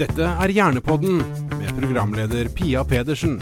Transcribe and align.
Dette 0.00 0.24
er 0.24 0.48
Hjernepodden 0.48 1.18
med 1.58 1.70
programleder 1.76 2.48
Pia 2.56 2.80
Pedersen. 2.88 3.34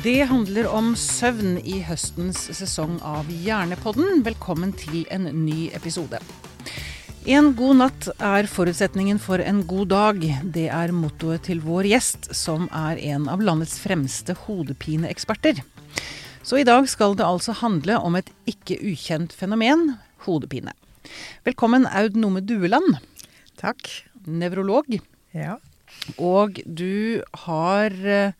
Det 0.00 0.22
handler 0.30 0.68
om 0.72 0.94
søvn 0.96 1.58
i 1.60 1.82
høstens 1.84 2.46
sesong 2.56 2.94
av 3.04 3.28
Hjernepodden. 3.28 4.22
Velkommen 4.24 4.72
til 4.80 5.02
en 5.12 5.28
ny 5.42 5.66
episode. 5.76 6.22
En 7.28 7.50
god 7.58 7.76
natt 7.82 8.08
er 8.16 8.48
forutsetningen 8.48 9.20
for 9.20 9.44
en 9.44 9.60
god 9.68 9.92
dag. 9.92 10.24
Det 10.56 10.70
er 10.72 10.94
mottoet 10.96 11.44
til 11.50 11.60
vår 11.66 11.90
gjest, 11.90 12.30
som 12.32 12.64
er 12.72 13.02
en 13.12 13.28
av 13.28 13.44
landets 13.44 13.76
fremste 13.82 14.38
hodepineeksperter. 14.46 15.60
Så 16.40 16.62
i 16.62 16.64
dag 16.64 16.88
skal 16.88 17.12
det 17.20 17.28
altså 17.28 17.52
handle 17.60 18.00
om 18.00 18.16
et 18.16 18.32
ikke 18.48 18.80
ukjent 18.80 19.36
fenomen 19.36 19.98
hodepine. 20.24 20.72
Velkommen 21.44 21.86
Aud 21.86 22.16
Nome 22.16 22.40
Dueland. 22.40 22.98
Takk. 23.60 23.88
Nevrolog. 24.26 24.88
Ja. 25.34 25.58
Og 26.16 26.60
du 26.64 27.22
har 27.46 27.92
eh, 27.92 28.32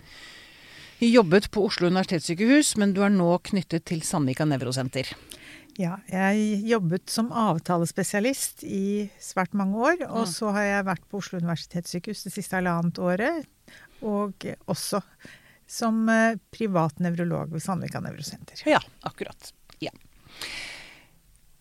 jobbet 1.04 1.50
på 1.52 1.66
Oslo 1.68 1.90
universitetssykehus, 1.90 2.74
men 2.80 2.94
du 2.96 3.02
er 3.04 3.12
nå 3.12 3.28
knyttet 3.44 3.86
til 3.90 4.02
Sandvika 4.06 4.46
nevrosenter. 4.48 5.12
ja. 5.76 5.98
Jeg 6.08 6.60
jobbet 6.70 7.10
som 7.10 7.32
avtalespesialist 7.32 8.64
i 8.64 9.10
svært 9.20 9.54
mange 9.54 9.76
år. 9.78 10.04
Og 10.10 10.28
så 10.30 10.52
har 10.56 10.68
jeg 10.70 10.88
vært 10.90 11.08
på 11.10 11.20
Oslo 11.22 11.40
universitetssykehus 11.42 12.26
det 12.28 12.34
siste 12.36 12.58
halvannet 12.58 12.98
året. 12.98 13.48
Og 14.04 14.46
også 14.66 15.00
som 15.66 16.04
eh, 16.12 16.36
privat 16.52 17.00
nevrolog 17.00 17.52
ved 17.54 17.62
Sandvika 17.64 18.00
nevrosenter. 18.04 18.60
Ja, 18.68 18.80
akkurat. 19.08 19.52
Ja. 19.80 19.92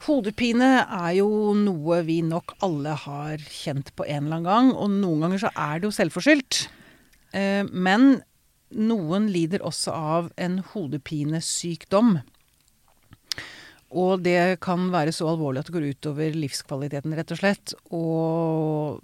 Hodepine 0.04 0.70
er 0.84 1.12
jo 1.16 1.54
noe 1.56 2.02
vi 2.04 2.20
nok 2.26 2.58
alle 2.66 2.96
har 3.06 3.44
kjent 3.48 3.94
på 3.96 4.04
en 4.04 4.26
eller 4.26 4.42
annen 4.42 4.48
gang, 4.50 4.72
og 4.76 4.92
noen 4.92 5.24
ganger 5.24 5.46
så 5.46 5.52
er 5.56 5.80
det 5.80 5.88
jo 5.88 5.96
selvforskyldt. 5.96 6.60
Eh, 7.32 7.64
Men 7.72 8.22
noen 8.74 9.30
lider 9.32 9.64
også 9.64 9.94
av 9.94 10.32
en 10.36 10.60
hodepinesykdom. 10.74 12.18
Og 13.94 14.24
det 14.26 14.60
kan 14.66 14.88
være 14.94 15.14
så 15.14 15.30
alvorlig 15.30 15.62
at 15.62 15.70
det 15.70 15.76
går 15.76 15.90
utover 15.94 16.36
livskvaliteten, 16.36 17.14
rett 17.14 17.34
og 17.36 17.40
slett. 17.40 17.76
Og 17.94 19.04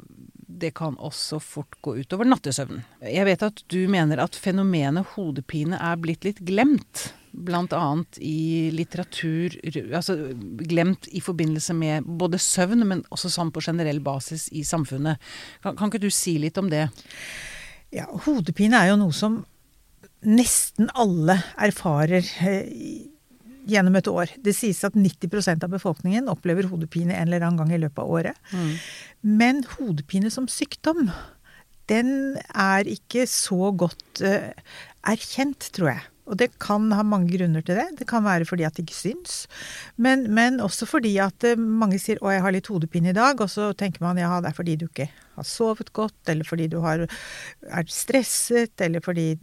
det 0.49 0.71
kan 0.77 0.97
også 0.97 1.37
fort 1.43 1.77
gå 1.85 1.93
utover 2.01 2.25
nattesøvnen. 2.25 2.81
Jeg 3.05 3.25
vet 3.27 3.43
at 3.45 3.61
du 3.69 3.83
mener 3.91 4.21
at 4.23 4.37
fenomenet 4.37 5.13
hodepine 5.13 5.77
er 5.77 5.99
blitt 6.01 6.25
litt 6.25 6.41
glemt. 6.45 7.11
Blant 7.29 7.75
annet 7.77 8.17
i 8.25 8.71
litteratur 8.73 9.53
Altså 9.93 10.15
glemt 10.65 11.05
i 11.13 11.21
forbindelse 11.21 11.75
med 11.77 12.07
både 12.19 12.39
søvn, 12.41 12.81
men 12.89 13.03
også 13.13 13.29
sånn 13.29 13.53
på 13.53 13.61
generell 13.61 14.01
basis 14.01 14.47
i 14.49 14.63
samfunnet. 14.65 15.21
Kan, 15.61 15.77
kan 15.77 15.93
ikke 15.93 16.01
du 16.01 16.09
si 16.09 16.39
litt 16.41 16.57
om 16.57 16.71
det? 16.73 16.87
Ja, 17.93 18.09
hodepine 18.25 18.81
er 18.81 18.91
jo 18.91 18.99
noe 19.03 19.13
som 19.13 19.43
nesten 20.25 20.89
alle 20.99 21.37
erfarer 21.61 22.25
eh, 22.43 23.05
gjennom 23.67 23.97
et 23.99 24.07
år. 24.11 24.31
Det 24.43 24.53
sies 24.55 24.83
at 24.87 24.95
90% 24.97 25.65
av 25.65 25.73
befolkningen 25.73 26.29
opplever 26.31 26.69
hodepine 26.69 27.15
en 27.15 27.27
eller 27.27 27.45
annen 27.45 27.59
gang 27.63 27.73
i 27.75 27.81
løpet 27.81 28.03
av 28.03 28.13
året. 28.19 28.53
Men 29.21 29.63
hodepine 29.77 30.31
som 30.33 30.47
sykdom, 30.51 31.09
den 31.89 32.37
er 32.53 32.87
ikke 32.89 33.25
så 33.29 33.71
godt 33.73 34.21
uh, 34.21 34.51
erkjent, 35.09 35.71
tror 35.73 35.95
jeg. 35.95 36.07
Og 36.29 36.37
det 36.37 36.51
kan 36.61 36.85
ha 36.93 37.03
mange 37.05 37.31
grunner 37.33 37.63
til 37.65 37.79
det. 37.79 37.87
Det 38.01 38.07
kan 38.09 38.21
være 38.25 38.45
fordi 38.45 38.65
at 38.67 38.77
det 38.77 38.85
ikke 38.85 38.97
syns. 38.97 39.39
Men, 39.97 40.27
men 40.33 40.61
også 40.61 40.85
fordi 40.89 41.15
at 41.23 41.45
eh, 41.47 41.57
mange 41.57 41.97
sier 42.01 42.21
'å, 42.21 42.29
jeg 42.29 42.43
har 42.45 42.53
litt 42.53 42.69
hodepine 42.69 43.09
i 43.09 43.17
dag', 43.17 43.41
og 43.41 43.49
så 43.49 43.71
tenker 43.73 44.05
man 44.05 44.21
ja, 44.21 44.35
det 44.37 44.51
er 44.51 44.57
fordi 44.57 44.77
du 44.77 44.85
ikke 44.85 45.09
har 45.09 45.47
sovet 45.47 45.89
godt, 45.93 46.21
eller 46.29 46.45
fordi 46.45 46.67
du 46.69 46.79
har, 46.85 47.07
er 47.65 47.89
stresset, 47.89 48.77
eller 48.85 49.01
fordi 49.01 49.39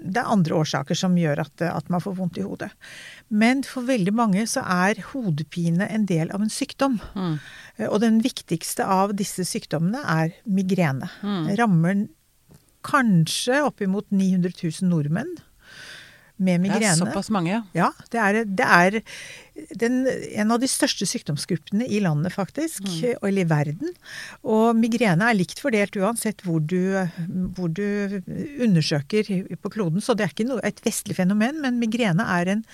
det 0.00 0.22
er 0.22 0.30
andre 0.32 0.56
årsaker 0.62 0.96
som 0.98 1.16
gjør 1.18 1.42
at, 1.44 1.62
at 1.66 1.90
man 1.92 2.02
får 2.02 2.16
vondt 2.18 2.40
i 2.40 2.44
hodet. 2.46 2.70
Men 3.28 3.62
for 3.66 3.86
veldig 3.88 4.14
mange 4.16 4.46
så 4.48 4.64
er 4.64 5.02
hodepine 5.12 5.88
en 5.92 6.06
del 6.08 6.32
av 6.34 6.44
en 6.44 6.52
sykdom. 6.52 6.98
Mm. 7.14 7.36
Og 7.90 7.98
den 8.02 8.20
viktigste 8.24 8.86
av 8.88 9.14
disse 9.18 9.44
sykdommene 9.48 10.00
er 10.04 10.34
migrene. 10.48 11.10
Rammer 11.60 12.06
kanskje 12.86 13.60
oppimot 13.66 14.08
900 14.08 14.56
000 14.56 14.88
nordmenn 14.88 15.36
med 16.40 16.64
Det 16.70 16.88
er 16.88 16.96
såpass 16.98 17.30
mange, 17.34 17.52
ja. 17.52 17.60
Ja, 17.76 17.90
det 18.12 18.20
er, 18.20 18.38
det 18.48 18.66
er 18.66 18.98
den, 19.76 20.00
en 20.08 20.54
av 20.54 20.62
de 20.62 20.68
største 20.70 21.06
sykdomsgruppene 21.08 21.84
i 21.84 22.00
landet, 22.00 22.32
faktisk. 22.32 22.86
Eller 23.20 23.44
i 23.44 23.48
verden. 23.50 23.92
Og 24.42 24.72
migrene 24.78 25.28
er 25.28 25.36
likt 25.36 25.60
fordelt 25.62 25.98
uansett 26.00 26.42
hvor 26.46 26.62
du, 26.64 26.96
hvor 27.56 27.68
du 27.68 28.20
undersøker 28.64 29.28
på 29.60 29.72
kloden. 29.72 30.00
Så 30.04 30.16
det 30.16 30.26
er 30.26 30.34
ikke 30.34 30.48
noe, 30.48 30.64
et 30.64 30.80
vestlig 30.86 31.18
fenomen, 31.20 31.60
men 31.64 31.80
migrene 31.82 32.26
er 32.40 32.54
en 32.56 32.66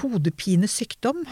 hodepinesykdom. 0.00 1.24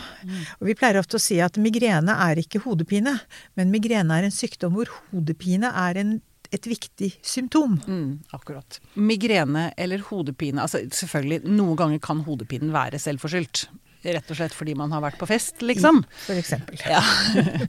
Og 0.59 0.69
vi 0.69 0.77
pleier 0.79 1.01
ofte 1.01 1.19
å 1.19 1.23
si 1.23 1.39
at 1.45 1.59
migrene 1.61 2.15
er 2.27 2.41
ikke 2.41 2.63
hodepine, 2.65 3.19
men 3.59 3.73
migrene 3.75 4.19
er 4.19 4.29
en 4.29 4.35
sykdom 4.35 4.77
hvor 4.79 4.91
hodepine 5.11 5.71
er 5.85 6.01
en, 6.01 6.15
et 6.53 6.69
viktig 6.69 7.11
symptom. 7.25 7.79
Mm, 7.87 8.21
akkurat. 8.37 8.79
Migrene 8.95 9.71
eller 9.81 10.05
hodepine 10.11 10.63
altså 10.65 10.83
Selvfølgelig, 10.93 11.43
noen 11.49 11.79
ganger 11.79 12.03
kan 12.05 12.23
hodepinen 12.27 12.73
være 12.75 13.01
selvforskyldt. 13.03 13.67
Rett 14.03 14.33
og 14.33 14.39
slett 14.39 14.55
fordi 14.57 14.75
man 14.79 14.93
har 14.95 15.03
vært 15.05 15.21
på 15.21 15.29
fest, 15.31 15.63
liksom. 15.65 16.03
For 16.27 16.39
eksempel. 16.39 16.81
Ja. 16.91 17.01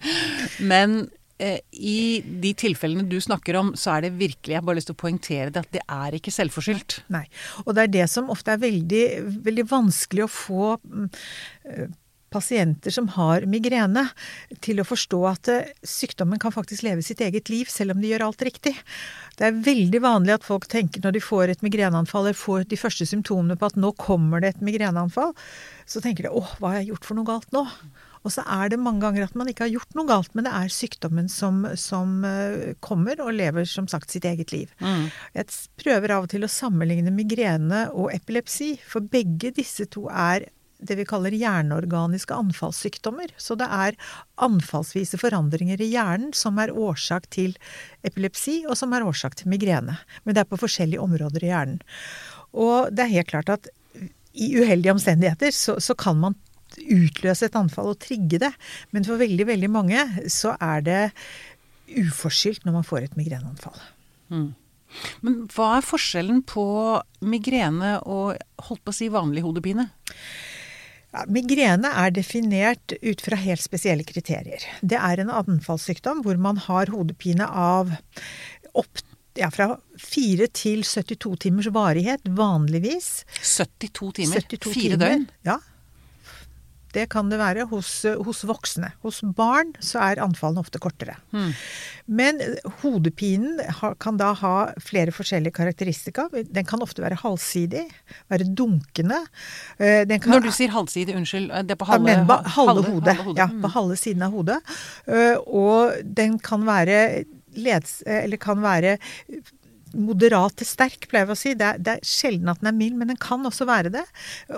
Men 0.71 1.03
eh, 1.37 1.59
i 1.71 2.23
de 2.43 2.53
tilfellene 2.57 3.05
du 3.09 3.19
snakker 3.21 3.59
om, 3.59 3.73
så 3.77 3.95
er 3.95 4.07
det 4.07 4.15
virkelig 4.17 4.55
Jeg 4.55 4.59
har 4.59 4.67
bare 4.67 4.81
lyst 4.81 4.89
til 4.91 4.97
å 4.97 5.03
poengtere 5.03 5.53
det 5.53 5.61
at 5.61 5.75
det 5.75 5.83
er 5.85 6.17
ikke 6.17 6.33
selvforskyldt. 6.33 7.03
Nei. 7.13 7.25
Og 7.67 7.75
det 7.77 7.85
er 7.85 7.93
det 7.99 8.07
som 8.11 8.31
ofte 8.33 8.55
er 8.55 8.63
veldig, 8.65 9.03
veldig 9.45 9.67
vanskelig 9.69 10.25
å 10.25 10.31
få 10.31 10.73
mm, 10.81 11.11
eh, 11.69 11.85
pasienter 12.33 12.93
som 12.93 13.09
har 13.15 13.45
migrene, 13.49 14.07
til 14.65 14.81
å 14.81 14.87
forstå 14.87 15.19
at 15.29 15.51
eh, 15.53 15.73
sykdommen 15.87 16.41
kan 16.41 16.53
faktisk 16.55 16.85
leve 16.85 17.05
sitt 17.05 17.21
eget 17.23 17.51
liv, 17.53 17.69
selv 17.71 17.95
om 17.95 18.01
de 18.01 18.11
gjør 18.11 18.27
alt 18.27 18.45
riktig. 18.45 18.75
Det 19.37 19.47
er 19.47 19.61
veldig 19.65 20.01
vanlig 20.03 20.37
at 20.37 20.47
folk 20.47 20.67
tenker 20.71 21.03
når 21.03 21.17
de 21.17 21.23
får 21.23 21.53
et 21.53 21.65
migreneanfall, 21.65 22.27
eller 22.27 22.39
får 22.39 22.65
de 22.71 22.79
første 22.79 23.07
symptomene 23.09 23.57
på 23.59 23.69
at 23.69 23.77
nå 23.79 23.93
kommer 24.01 24.43
det 24.43 24.55
et 24.55 24.65
migreneanfall, 24.65 25.35
så 25.89 26.01
tenker 26.03 26.27
de 26.27 26.33
åh, 26.33 26.57
hva 26.59 26.73
har 26.73 26.81
jeg 26.81 26.93
gjort 26.93 27.07
for 27.09 27.19
noe 27.19 27.29
galt 27.29 27.53
nå? 27.55 27.67
Og 28.23 28.31
så 28.31 28.43
er 28.47 28.71
det 28.71 28.79
mange 28.79 29.03
ganger 29.03 29.25
at 29.25 29.35
man 29.35 29.49
ikke 29.51 29.65
har 29.65 29.73
gjort 29.73 29.97
noe 29.97 30.07
galt, 30.07 30.31
men 30.35 30.47
det 30.47 30.53
er 30.55 30.71
sykdommen 30.71 31.27
som, 31.31 31.65
som 31.79 32.23
eh, 32.27 32.71
kommer 32.83 33.19
og 33.23 33.33
lever 33.35 33.67
som 33.69 33.89
sagt 33.91 34.13
sitt 34.13 34.25
eget 34.27 34.55
liv. 34.55 34.71
Jeg 35.35 35.49
prøver 35.81 36.15
av 36.15 36.27
og 36.27 36.31
til 36.31 36.47
å 36.47 36.51
sammenligne 36.51 37.11
migrene 37.13 37.89
og 37.91 38.13
epilepsi, 38.15 38.77
for 38.87 39.03
begge 39.03 39.51
disse 39.57 39.89
to 39.91 40.07
er 40.07 40.47
det 40.87 40.97
vi 40.99 41.07
kaller 41.07 41.35
hjerneorganiske 41.35 42.35
anfallssykdommer. 42.35 43.33
Så 43.37 43.57
det 43.59 43.67
er 43.67 43.97
anfallsvise 44.43 45.19
forandringer 45.21 45.81
i 45.81 45.91
hjernen 45.93 46.33
som 46.37 46.59
er 46.61 46.73
årsak 46.73 47.29
til 47.33 47.55
epilepsi, 48.07 48.61
og 48.67 48.77
som 48.79 48.93
er 48.93 49.05
årsak 49.07 49.37
til 49.39 49.51
migrene. 49.53 49.97
Men 50.23 50.35
det 50.35 50.43
er 50.43 50.51
på 50.51 50.61
forskjellige 50.61 51.03
områder 51.03 51.45
i 51.45 51.51
hjernen. 51.51 51.83
Og 52.53 52.93
det 52.93 53.05
er 53.05 53.15
helt 53.17 53.31
klart 53.31 53.53
at 53.53 53.69
i 54.33 54.49
uheldige 54.57 54.93
omstendigheter 54.93 55.53
så, 55.53 55.77
så 55.81 55.95
kan 55.97 56.17
man 56.21 56.37
utløse 56.73 57.47
et 57.47 57.57
anfall 57.57 57.91
og 57.91 58.01
trigge 58.01 58.39
det. 58.41 58.51
Men 58.91 59.05
for 59.05 59.21
veldig, 59.21 59.47
veldig 59.49 59.69
mange 59.71 60.03
så 60.31 60.55
er 60.61 60.85
det 60.85 61.01
uforskyldt 61.93 62.65
når 62.65 62.79
man 62.79 62.87
får 62.87 63.07
et 63.07 63.17
migreneanfall. 63.19 63.77
Men 65.25 65.43
hva 65.53 65.77
er 65.77 65.85
forskjellen 65.85 66.43
på 66.49 66.65
migrene 67.25 67.95
og 68.01 68.37
holdt 68.67 68.83
på 68.85 68.93
å 68.93 68.97
si 68.97 69.09
vanlig 69.13 69.45
hodepine? 69.45 69.87
Ja, 71.13 71.23
migrene 71.29 71.91
er 71.93 72.13
definert 72.13 72.95
ut 73.03 73.21
fra 73.21 73.37
helt 73.37 73.61
spesielle 73.61 74.05
kriterier. 74.07 74.63
Det 74.81 74.97
er 74.97 75.21
en 75.21 75.29
anfallssykdom 75.29 76.23
hvor 76.25 76.39
man 76.41 76.57
har 76.65 76.89
hodepine 76.89 77.45
av 77.45 77.91
opp, 78.73 79.03
ja, 79.37 79.51
fra 79.53 79.75
4 80.01 80.47
til 80.57 80.81
72 80.81 81.35
timers 81.45 81.69
varighet, 81.73 82.25
vanligvis. 82.25 83.11
72 83.41 84.09
timer? 84.23 84.41
72 84.49 84.73
Fire 84.73 84.97
timer. 84.97 85.03
døgn? 85.05 85.29
Ja. 85.45 85.59
Det 86.93 87.07
kan 87.09 87.29
det 87.31 87.39
være 87.41 87.65
hos, 87.71 87.89
hos 88.25 88.43
voksne. 88.45 88.91
Hos 89.01 89.21
barn 89.37 89.71
så 89.83 89.99
er 90.05 90.21
anfallene 90.21 90.61
ofte 90.61 90.79
kortere. 90.83 91.15
Mm. 91.33 91.51
Men 92.19 92.41
eh, 92.43 92.59
hodepinen 92.83 93.59
kan 94.03 94.19
da 94.21 94.31
ha 94.37 94.53
flere 94.83 95.13
forskjellige 95.15 95.55
karakteristika. 95.57 96.27
Den 96.33 96.67
kan 96.69 96.83
ofte 96.85 97.01
være 97.03 97.17
halvsidig, 97.23 97.85
være 98.29 98.45
dunkende. 98.55 99.19
Eh, 99.79 100.03
Den 100.05 100.19
kan, 100.21 100.35
Når 100.35 100.45
du 100.47 100.51
sier 100.53 100.73
halvsidig, 100.75 101.15
unnskyld, 101.17 101.49
det 101.67 101.73
er 101.75 101.81
på 101.81 101.87
ja, 101.89 101.97
halve, 101.97 102.17
ba, 102.29 102.39
halve, 102.57 102.85
hodet. 102.91 103.17
halve 103.17 103.37
Ja, 103.39 103.47
Mm. 103.53 103.61
på 103.65 103.73
halve 103.73 103.97
siden 103.97 104.21
av 104.23 104.31
hodet. 104.37 104.61
Eh, 105.07 105.35
Og 105.47 105.93
den 106.05 106.37
kan 106.39 106.65
være 106.65 107.25
leds... 107.55 108.01
Eller 108.05 108.37
kan 108.37 108.61
være 108.61 108.97
moderat 109.93 110.57
til 110.59 110.67
sterk, 110.67 111.07
pleier 111.11 111.29
vi 111.29 111.35
å 111.35 111.39
si. 111.39 111.53
Det 111.57 111.67
er, 111.67 111.81
det 111.81 111.97
er 111.97 112.07
sjelden 112.07 112.51
at 112.51 112.61
den 112.61 112.71
er 112.71 112.77
mild, 112.77 112.97
men 112.99 113.13
den 113.13 113.19
kan 113.21 113.45
også 113.45 113.67
være 113.69 113.93
det. 113.93 114.03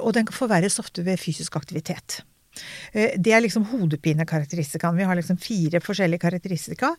Og 0.02 0.14
den 0.18 0.28
kan 0.28 0.38
forverres 0.38 0.80
ofte 0.82 1.06
ved 1.06 1.22
fysisk 1.22 1.58
aktivitet. 1.60 2.22
Eh, 2.94 3.16
Det 3.20 3.34
er 3.36 3.44
liksom 3.44 3.68
hodepinekarakteristikaen. 3.72 4.98
Vi 4.98 5.08
har 5.08 5.16
liksom 5.20 5.40
fire 5.42 5.82
forskjellige 5.84 6.24
karakteristika. 6.24 6.96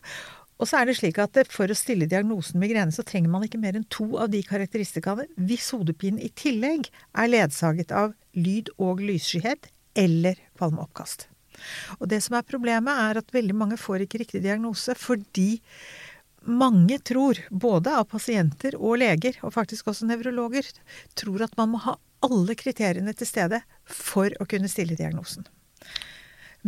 Og 0.57 0.65
så 0.65 0.79
er 0.79 0.89
det 0.89 0.97
slik 0.97 1.19
at 1.21 1.37
for 1.53 1.69
å 1.69 1.77
stille 1.77 2.09
diagnosen 2.09 2.59
migrene, 2.59 2.93
så 2.93 3.05
trenger 3.05 3.29
man 3.29 3.45
ikke 3.45 3.61
mer 3.61 3.77
enn 3.77 3.85
to 3.93 4.17
av 4.17 4.31
de 4.33 4.41
karakteristikaene 4.41 5.27
hvis 5.37 5.69
hodepinen 5.75 6.21
i 6.23 6.31
tillegg 6.33 6.89
er 7.13 7.29
ledsaget 7.29 7.93
av 7.93 8.15
lyd- 8.33 8.73
og 8.81 9.03
lysskyhet 9.05 9.69
eller 9.97 10.39
kvalmeoppkast. 10.57 11.27
Og 12.01 12.09
det 12.09 12.21
som 12.25 12.37
er 12.37 12.45
problemet, 12.45 12.93
er 12.93 13.21
at 13.21 13.33
veldig 13.33 13.55
mange 13.57 13.77
får 13.81 14.05
ikke 14.05 14.21
riktig 14.23 14.43
diagnose 14.45 14.93
fordi 14.97 15.59
mange 16.47 16.97
tror, 17.05 17.39
både 17.51 17.93
av 17.99 18.07
pasienter 18.11 18.75
og 18.79 18.97
leger, 19.01 19.37
og 19.43 19.53
faktisk 19.55 19.89
også 19.91 20.07
nevrologer, 20.09 20.67
tror 21.19 21.43
at 21.47 21.55
man 21.59 21.73
må 21.75 21.81
ha 21.85 21.97
alle 22.25 22.55
kriteriene 22.57 23.13
til 23.13 23.27
stede 23.29 23.59
for 23.85 24.33
å 24.41 24.47
kunne 24.49 24.69
stille 24.71 24.97
diagnosen. 24.97 25.45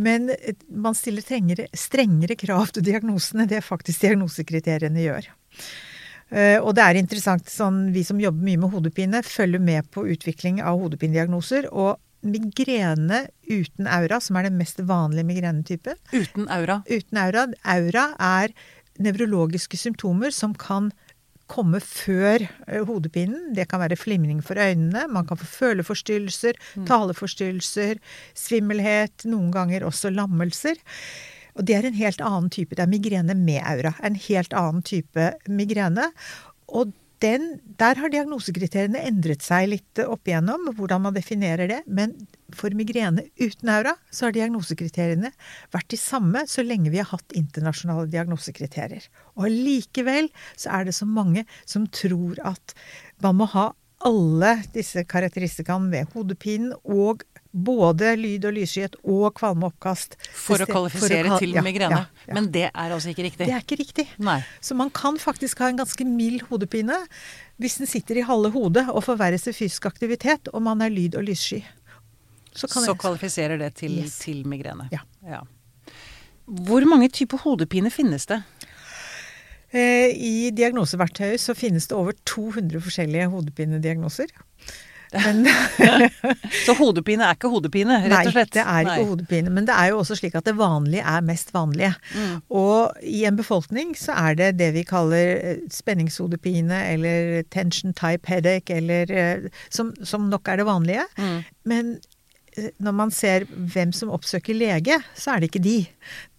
Men 0.00 0.30
eh, 0.30 0.54
man 0.70 0.94
stiller 0.94 1.24
strengere, 1.24 1.66
strengere 1.76 2.36
krav 2.38 2.70
til 2.76 2.86
diagnosene 2.86 3.44
enn 3.44 3.50
det 3.50 3.64
faktisk 3.66 4.04
diagnosekriteriene 4.06 5.02
gjør. 5.08 5.26
Eh, 6.30 6.58
Og 6.62 6.74
det 6.78 6.84
er 6.86 7.00
interessant, 7.00 7.50
sånn, 7.50 7.88
vi 7.92 8.04
som 8.06 8.20
jobber 8.22 8.46
mye 8.46 8.60
med 8.62 8.70
hodepine, 8.76 9.24
følger 9.26 9.60
med 9.60 9.90
på 9.90 10.06
utvikling 10.14 10.62
av 10.62 10.78
hodepinediagnoser. 10.84 11.66
Og 11.74 11.98
migrene 12.22 13.24
uten 13.48 13.88
aura, 13.88 14.20
som 14.20 14.36
er 14.36 14.46
den 14.46 14.58
mest 14.60 14.78
vanlige 14.86 15.24
migrenetypen, 15.26 15.96
Uten 16.12 16.48
aura. 16.52 16.82
uten 16.86 17.16
aura 17.18 17.46
Aura 17.64 18.02
er 18.20 18.52
nevrologiske 18.98 19.78
symptomer 19.78 20.34
som 20.34 20.54
kan 20.58 20.90
komme 21.50 21.80
før 21.82 22.44
eh, 22.44 22.84
hodepinen. 22.86 23.50
Det 23.56 23.66
kan 23.70 23.82
være 23.82 23.98
flimring 23.98 24.42
for 24.44 24.60
øynene, 24.60 25.06
man 25.10 25.26
kan 25.26 25.40
få 25.40 25.48
føleforstyrrelser, 25.50 26.58
taleforstyrrelser, 26.88 28.00
svimmelhet, 28.38 29.26
noen 29.30 29.50
ganger 29.54 29.86
også 29.88 30.12
lammelser. 30.14 30.78
Og 31.58 31.66
det 31.66 31.76
er 31.76 31.88
en 31.88 31.98
helt 31.98 32.22
annen 32.22 32.50
type. 32.52 32.76
Det 32.76 32.84
er 32.84 32.90
migrene 32.90 33.34
med 33.34 33.60
aura. 33.66 33.96
En 34.06 34.16
helt 34.28 34.54
annen 34.56 34.84
type 34.86 35.32
migrene. 35.50 36.06
Og 36.70 36.94
den, 37.20 37.46
der 37.80 37.98
har 38.00 38.12
diagnosekriteriene 38.12 39.02
endret 39.08 39.44
seg 39.44 39.68
litt 39.70 40.00
opp 40.02 40.28
igjennom, 40.28 40.70
hvordan 40.76 41.04
man 41.04 41.16
definerer 41.16 41.68
det. 41.70 41.80
Men 41.86 42.14
for 42.56 42.72
migrene 42.76 43.26
uten 43.40 43.72
aura, 43.72 43.94
så 44.10 44.28
har 44.28 44.36
diagnosekriteriene 44.36 45.32
vært 45.74 45.90
de 45.92 46.00
samme 46.00 46.46
så 46.50 46.64
lenge 46.64 46.92
vi 46.92 47.02
har 47.02 47.10
hatt 47.12 47.36
internasjonale 47.36 48.08
diagnosekriterier. 48.12 49.04
Og 49.36 49.52
likevel 49.52 50.30
så 50.56 50.72
er 50.78 50.88
det 50.88 50.96
så 50.96 51.08
mange 51.08 51.44
som 51.68 51.86
tror 51.92 52.40
at 52.48 52.74
man 53.24 53.38
må 53.40 53.50
ha 53.52 53.70
alle 54.08 54.54
disse 54.72 55.04
karakteristikkene 55.04 55.92
ved 55.92 56.14
hodepinen 56.14 56.72
og 56.88 57.26
både 57.52 58.12
lyd- 58.16 58.44
og 58.46 58.52
lysskyet 58.54 58.94
og 59.04 59.34
kvalmeoppkast. 59.34 60.14
For 60.38 60.62
å 60.62 60.66
kvalifisere 60.70 61.24
kval- 61.26 61.38
til 61.42 61.54
ja, 61.56 61.62
migrene. 61.66 61.90
ja, 61.90 62.06
ja. 62.28 62.34
Men 62.34 62.50
det 62.54 62.68
er 62.70 62.90
altså 62.94 63.10
ikke 63.10 63.24
riktig. 63.26 63.46
Det 63.46 63.54
er 63.56 63.64
ikke 63.64 63.78
riktig. 63.80 64.06
Nei. 64.18 64.38
Så 64.62 64.76
man 64.78 64.90
kan 64.90 65.18
faktisk 65.18 65.58
ha 65.58 65.68
en 65.72 65.80
ganske 65.82 66.04
mild 66.06 66.42
hodepine 66.50 66.96
hvis 67.60 67.78
den 67.78 67.86
sitter 67.90 68.16
i 68.16 68.22
halve 68.24 68.52
hodet 68.54 68.86
og 68.88 69.02
forverres 69.04 69.42
til 69.44 69.52
fysisk 69.52 69.86
aktivitet, 69.90 70.48
og 70.54 70.62
man 70.62 70.80
er 70.80 70.88
lyd- 70.90 71.16
og 71.18 71.24
lyssky. 71.26 71.62
Så 72.54 72.66
kan 72.70 72.82
Så 72.84 72.94
kvalifiserer 72.98 73.58
det 73.58 73.74
til, 73.76 73.98
Yes. 73.98 74.18
til 74.18 74.44
migrene. 74.46 74.88
Ja. 74.90 75.42
Hvor 76.46 76.84
mange 76.88 77.08
typer 77.10 77.38
hodepine 77.38 77.90
finnes 77.90 78.26
det? 78.26 78.42
Eh, 79.72 80.10
I 80.16 80.50
diagnoseverktøyet 80.50 81.38
så 81.38 81.54
finnes 81.54 81.86
det 81.86 81.94
over 81.96 82.12
200 82.26 82.80
forskjellige 82.82 83.28
hodepinediagnoser. 83.30 84.26
Men, 85.12 85.46
Så 86.66 86.74
hodepine 86.78 87.26
er 87.26 87.36
ikke 87.36 87.50
hodepine, 87.50 87.96
rett 88.04 88.28
og 88.30 88.34
slett? 88.34 88.54
Nei, 88.54 88.60
det 88.60 88.62
er 88.62 88.84
ikke 88.84 88.96
Nei. 88.96 89.06
hodepine. 89.08 89.52
Men 89.56 89.66
det 89.68 89.76
er 89.76 89.90
jo 89.90 90.00
også 90.02 90.18
slik 90.20 90.36
at 90.38 90.46
det 90.46 90.54
vanlige 90.58 91.04
er 91.14 91.24
mest 91.26 91.52
vanlige. 91.54 91.92
Mm. 92.14 92.36
Og 92.60 93.06
i 93.06 93.24
en 93.28 93.38
befolkning 93.38 93.94
så 93.98 94.16
er 94.20 94.38
det 94.38 94.50
det 94.60 94.70
vi 94.76 94.84
kaller 94.88 95.32
eh, 95.36 95.64
spenningshodepine 95.72 96.82
eller 96.92 97.42
tension 97.50 97.94
type 97.96 98.30
headache, 98.30 98.76
eller 98.76 99.10
eh, 99.10 99.48
som, 99.72 99.92
som 100.06 100.28
nok 100.30 100.50
er 100.50 100.62
det 100.62 100.68
vanlige. 100.68 101.06
Mm. 101.18 101.40
Men 101.72 101.94
eh, 102.56 102.70
når 102.78 102.98
man 103.02 103.14
ser 103.14 103.48
hvem 103.50 103.94
som 103.96 104.12
oppsøker 104.14 104.56
lege, 104.56 105.00
så 105.18 105.34
er 105.34 105.42
det 105.42 105.50
ikke 105.50 105.66
de. 105.66 105.78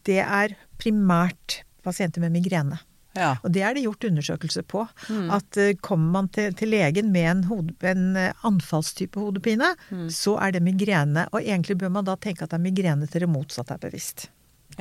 Det 0.08 0.22
er 0.24 0.56
primært 0.82 1.62
pasienter 1.86 2.24
med 2.24 2.34
migrene. 2.38 2.80
Ja. 3.18 3.34
Og 3.44 3.52
det 3.52 3.62
er 3.68 3.74
det 3.76 3.84
gjort 3.84 4.06
undersøkelser 4.08 4.64
på. 4.72 4.86
Mm. 5.10 5.30
At 5.36 5.58
uh, 5.60 5.72
kommer 5.84 6.12
man 6.20 6.30
til, 6.32 6.54
til 6.56 6.72
legen 6.72 7.12
med 7.12 7.28
en, 7.32 7.44
hode, 7.50 7.74
en 7.92 8.16
eh, 8.16 8.34
anfallstype 8.48 9.20
hodepine, 9.20 9.74
Mm. 9.92 10.10
så 10.10 10.38
er 10.40 10.52
det 10.56 10.62
migrene. 10.64 11.26
Og 11.36 11.42
egentlig 11.44 11.78
bør 11.82 11.90
man 11.92 12.06
da 12.08 12.16
tenke 12.16 12.44
at 12.46 12.52
det 12.54 12.60
er 12.60 12.64
migrene 12.64 13.08
til 13.12 13.26
det 13.26 13.30
motsatte 13.30 13.76
er 13.76 13.82
bevisst. 13.84 14.30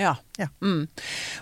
Ja. 0.00 0.16
Ja. 0.40 0.46
Mm. 0.64 0.86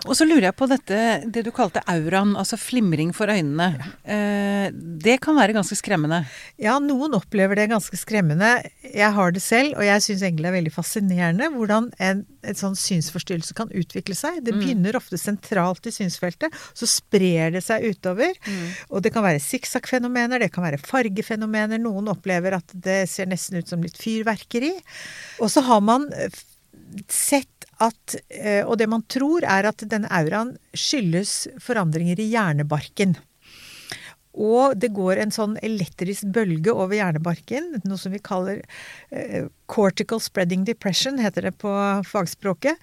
Og 0.09 0.15
så 0.17 0.25
lurer 0.27 0.49
jeg 0.49 0.57
på 0.59 0.67
dette, 0.67 0.97
det 1.31 1.45
du 1.47 1.51
kalte 1.55 1.79
auraen, 1.87 2.33
altså 2.39 2.57
flimring 2.59 3.13
for 3.15 3.31
øynene. 3.31 3.69
Eh, 4.03 4.67
det 4.75 5.19
kan 5.23 5.37
være 5.37 5.55
ganske 5.55 5.77
skremmende. 5.79 6.25
Ja, 6.59 6.75
noen 6.83 7.15
opplever 7.15 7.55
det 7.55 7.69
ganske 7.71 7.95
skremmende. 7.99 8.49
Jeg 8.83 9.15
har 9.15 9.35
det 9.35 9.43
selv, 9.45 9.77
og 9.77 9.87
jeg 9.87 10.03
syns 10.03 10.25
egentlig 10.25 10.49
det 10.49 10.51
er 10.51 10.57
veldig 10.57 10.75
fascinerende 10.75 11.47
hvordan 11.53 11.87
en, 12.09 12.25
et 12.43 12.59
sånn 12.59 12.75
synsforstyrrelse 12.79 13.55
kan 13.55 13.71
utvikle 13.71 14.17
seg. 14.19 14.41
Det 14.43 14.57
begynner 14.57 14.99
ofte 14.99 15.19
sentralt 15.21 15.87
i 15.87 15.95
synsfeltet, 15.95 16.55
så 16.75 16.89
sprer 16.89 17.55
det 17.55 17.63
seg 17.63 17.87
utover. 17.87 18.35
Og 18.89 19.03
det 19.05 19.13
kan 19.15 19.23
være 19.23 19.43
sikksakk-fenomener, 19.43 20.43
det 20.43 20.51
kan 20.55 20.67
være 20.67 20.81
fargefenomener. 20.83 21.79
Noen 21.79 22.11
opplever 22.11 22.59
at 22.59 22.75
det 22.75 23.05
ser 23.11 23.31
nesten 23.31 23.61
ut 23.61 23.71
som 23.71 23.83
litt 23.83 23.99
fyrverkeri. 23.99 24.75
Og 25.39 25.51
så 25.51 25.63
har 25.67 25.83
man 25.83 26.09
sett 27.07 27.58
at 27.79 28.15
eh, 28.29 28.61
Og 28.67 28.77
det 28.79 28.89
man 28.91 29.05
tror, 29.07 29.45
er 29.47 29.69
at 29.69 29.83
denne 29.87 30.09
auraen 30.11 30.55
skyldes 30.75 31.47
forandringer 31.63 32.19
i 32.19 32.29
hjernebarken. 32.33 33.15
Og 34.39 34.75
det 34.79 34.91
går 34.95 35.19
en 35.19 35.33
sånn 35.33 35.55
elektrisk 35.65 36.29
bølge 36.35 36.71
over 36.71 36.95
hjernebarken, 36.95 37.79
noe 37.83 37.99
som 37.99 38.13
vi 38.13 38.21
kaller 38.23 38.61
eh, 39.11 39.47
cortical 39.71 40.21
spreading 40.23 40.63
depression, 40.67 41.19
heter 41.19 41.49
det 41.49 41.55
på 41.59 41.71
fagspråket. 42.07 42.77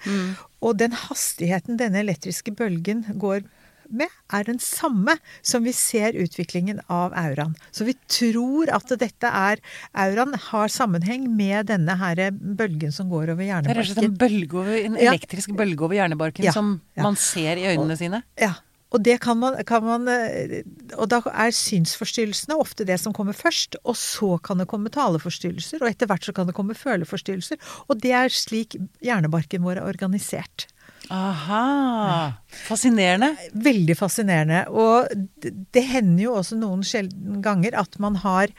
Og 0.61 0.77
den 0.81 0.93
hastigheten 1.07 1.79
denne 1.79 2.03
elektriske 2.03 2.53
bølgen 2.57 3.05
går 3.15 3.45
med, 3.89 4.11
er 4.33 4.43
den 4.47 4.59
samme 4.63 5.17
som 5.41 5.63
vi 5.67 5.73
ser 5.75 6.17
utviklingen 6.17 6.81
av 6.91 7.15
auraen. 7.17 7.55
Så 7.71 7.87
vi 7.87 7.95
tror 8.11 8.71
at 8.73 8.91
dette 8.99 9.27
er 9.31 9.61
Auraen 9.97 10.33
har 10.49 10.67
sammenheng 10.73 11.27
med 11.35 11.67
denne 11.71 11.95
her 11.99 12.21
bølgen 12.31 12.91
som 12.93 13.09
går 13.09 13.33
over 13.33 13.43
hjernebarken. 13.47 13.95
Det 13.95 14.03
er 14.03 14.11
en, 14.11 14.17
bølge 14.21 14.53
over, 14.61 14.77
en 14.77 14.95
Ja. 14.99 15.11
elektrisk 15.13 15.55
bølge 15.57 15.81
over 15.83 15.95
hjernebarken 15.95 16.43
Ja, 16.45 16.51
som 16.55 16.81
ja. 16.95 17.03
man 17.03 17.15
ser 17.15 17.57
i 17.57 17.67
øynene 17.73 17.97
sine. 17.97 18.23
Ja. 18.39 18.53
Og 18.95 19.03
det 19.03 19.17
kan 19.19 19.35
man, 19.37 19.57
kan 19.67 19.83
man 19.83 20.07
eh, 20.07 20.61
Og 20.95 21.09
da 21.11 21.19
er 21.33 21.51
synsforstyrrelsene 21.51 22.55
ofte 22.55 22.85
det 22.87 22.95
som 23.01 23.11
kommer 23.13 23.35
først. 23.35 23.75
Og 23.83 23.97
så 23.99 24.37
kan 24.41 24.57
det 24.61 24.67
komme 24.71 24.89
taleforstyrrelser, 24.93 25.81
og 25.81 25.89
etter 25.89 26.07
hvert 26.07 26.23
så 26.23 26.33
kan 26.33 26.47
det 26.47 26.55
komme 26.55 26.73
føleforstyrrelser. 26.77 27.59
Og 27.91 27.99
det 28.01 28.13
er 28.15 28.31
slik 28.31 28.77
hjernebarken 29.03 29.65
vår 29.65 29.81
er 29.81 29.89
organisert. 29.89 30.67
Aha! 31.13 32.33
Fascinerende. 32.67 33.29
Veldig 33.63 33.95
fascinerende. 33.95 34.63
Og 34.73 35.07
det, 35.43 35.83
hender 35.87 36.23
jo 36.25 36.33
også 36.39 36.57
noen 36.59 36.83
sjelden 36.85 37.39
ganger 37.45 37.77
at 37.79 37.95
man 38.03 38.17
har 38.23 38.51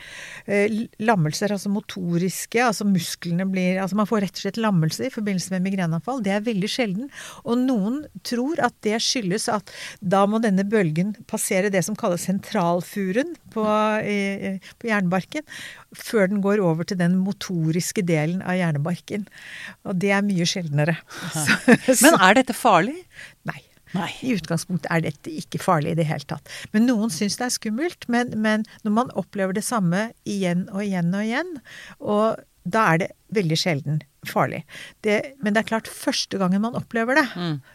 eh, 0.46 0.86
lammelser, 1.02 1.52
altså 1.52 1.72
motoriske, 1.72 2.60
altså 2.64 2.86
musklene 2.88 3.44
blir 3.48 3.80
Altså 3.82 3.98
man 3.98 4.08
får 4.08 4.24
rett 4.24 4.38
og 4.38 4.44
slett 4.44 4.60
lammelse 4.60 5.08
i 5.08 5.12
forbindelse 5.12 5.52
med 5.54 5.66
migreneanfall. 5.66 6.22
Det 6.24 6.32
er 6.34 6.46
veldig 6.46 6.70
sjelden. 6.72 7.10
Og 7.44 7.60
noen 7.60 8.00
tror 8.26 8.62
at 8.64 8.76
det 8.86 8.96
skyldes 9.04 9.48
at 9.52 9.72
da 10.00 10.24
må 10.30 10.40
denne 10.42 10.64
bølgen 10.68 11.14
passere 11.28 11.72
det 11.74 11.84
som 11.84 11.98
kalles 11.98 12.24
sentralfuren 12.28 13.34
på, 13.52 13.64
på 13.64 14.88
hjernebarken, 14.88 15.44
før 15.96 16.28
den 16.30 16.42
går 16.44 16.60
over 16.64 16.88
til 16.88 16.98
den 17.00 17.16
motoriske 17.22 18.04
delen 18.06 18.42
av 18.42 18.58
hjernebarken. 18.58 19.26
Og 19.88 19.96
det 20.02 20.12
er 20.16 20.26
mye 20.26 20.46
sjeldnere. 20.48 20.98
Så, 21.32 21.56
Men 22.04 22.18
er 22.20 22.38
dette 22.40 22.56
farlig? 22.56 22.96
Nei. 23.48 23.62
Nei. 23.94 24.10
I 24.20 24.34
utgangspunktet 24.36 24.90
er 24.92 25.06
dette 25.06 25.32
ikke 25.32 25.60
farlig 25.62 25.94
i 25.94 26.00
det 26.02 26.08
hele 26.10 26.26
tatt. 26.28 26.50
Men 26.74 26.84
noen 26.88 27.12
syns 27.12 27.38
det 27.40 27.46
er 27.46 27.54
skummelt. 27.54 28.04
Men, 28.12 28.34
men 28.36 28.66
når 28.84 28.96
man 28.98 29.14
opplever 29.16 29.56
det 29.56 29.64
samme 29.64 30.10
igjen 30.28 30.66
og 30.74 30.84
igjen 30.84 31.14
og 31.16 31.24
igjen, 31.24 31.56
og 32.04 32.44
da 32.68 32.84
er 32.92 33.00
det 33.00 33.08
veldig 33.32 33.56
sjelden 33.56 34.02
farlig. 34.28 34.60
Det, 35.06 35.14
men 35.40 35.54
det 35.54 35.62
er 35.62 35.68
klart, 35.70 35.88
første 35.88 36.40
gangen 36.40 36.60
man 36.64 36.76
opplever 36.76 37.16
det, 37.16 37.24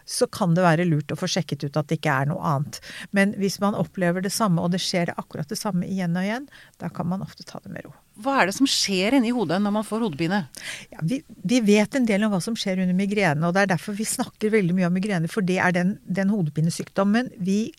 så 0.06 0.28
kan 0.30 0.54
det 0.54 0.62
være 0.62 0.86
lurt 0.86 1.10
å 1.10 1.18
få 1.18 1.26
sjekket 1.30 1.66
ut 1.66 1.78
at 1.80 1.88
det 1.90 1.98
ikke 1.98 2.14
er 2.14 2.30
noe 2.30 2.42
annet. 2.46 2.78
Men 3.16 3.34
hvis 3.40 3.58
man 3.64 3.74
opplever 3.78 4.22
det 4.22 4.32
samme, 4.34 4.62
og 4.62 4.74
det 4.74 4.82
skjer 4.84 5.14
akkurat 5.16 5.50
det 5.50 5.58
samme 5.58 5.88
igjen 5.88 6.14
og 6.14 6.26
igjen, 6.28 6.46
da 6.82 6.92
kan 6.94 7.10
man 7.10 7.24
ofte 7.26 7.46
ta 7.48 7.58
det 7.64 7.72
med 7.74 7.88
ro. 7.88 7.94
Hva 8.22 8.36
er 8.40 8.48
det 8.48 8.54
som 8.54 8.68
skjer 8.70 9.16
inni 9.18 9.32
hodet 9.34 9.58
når 9.62 9.72
man 9.74 9.86
får 9.86 10.04
hodepine? 10.06 10.44
Ja, 10.92 11.00
vi, 11.02 11.20
vi 11.26 11.58
vet 11.66 11.96
en 11.98 12.06
del 12.06 12.26
om 12.26 12.34
hva 12.34 12.40
som 12.44 12.54
skjer 12.58 12.84
under 12.84 12.94
migrene, 12.94 13.42
og 13.48 13.56
det 13.56 13.64
er 13.64 13.72
derfor 13.74 13.96
vi 13.98 14.06
snakker 14.06 14.52
veldig 14.54 14.76
mye 14.76 14.90
om 14.90 14.94
migrene, 14.94 15.30
for 15.30 15.46
det 15.46 15.58
er 15.58 15.74
den, 15.74 15.96
den 16.06 16.30
hodepinesykdommen 16.30 17.32
vi 17.42 17.72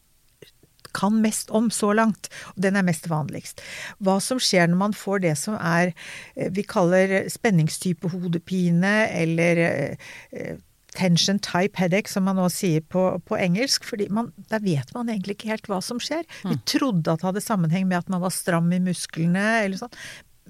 kan 0.96 1.18
mest 1.22 1.50
om 1.56 1.70
så 1.72 1.92
langt. 1.96 2.30
Og 2.56 2.62
den 2.64 2.78
er 2.80 2.86
mest 2.88 3.10
vanligst. 3.12 3.64
Hva 4.04 4.18
som 4.24 4.40
skjer 4.42 4.70
når 4.72 4.80
man 4.80 4.96
får 4.96 5.26
det 5.26 5.34
som 5.40 5.58
er 5.60 5.92
eh, 5.92 6.52
vi 6.56 6.64
kaller 6.68 7.18
spenningstype 7.32 8.12
hodepine, 8.14 8.96
eller 9.12 9.64
eh, 9.66 10.56
tension 10.96 11.40
type 11.44 11.80
headache, 11.80 12.12
som 12.12 12.28
man 12.28 12.40
nå 12.40 12.48
sier 12.54 12.84
på, 12.92 13.08
på 13.28 13.40
engelsk. 13.40 13.84
fordi 13.88 14.10
man, 14.14 14.32
der 14.52 14.64
vet 14.64 14.94
man 14.96 15.12
egentlig 15.12 15.38
ikke 15.38 15.52
helt 15.54 15.70
hva 15.72 15.82
som 15.84 16.00
skjer. 16.02 16.24
Vi 16.44 16.56
mm. 16.56 16.64
trodde 16.70 17.12
at 17.12 17.22
det 17.22 17.30
hadde 17.30 17.44
sammenheng 17.44 17.90
med 17.90 18.00
at 18.04 18.10
man 18.12 18.24
var 18.24 18.34
stram 18.34 18.72
i 18.74 18.82
musklene, 18.84 19.46
eller 19.66 19.84
sånn. 19.84 20.00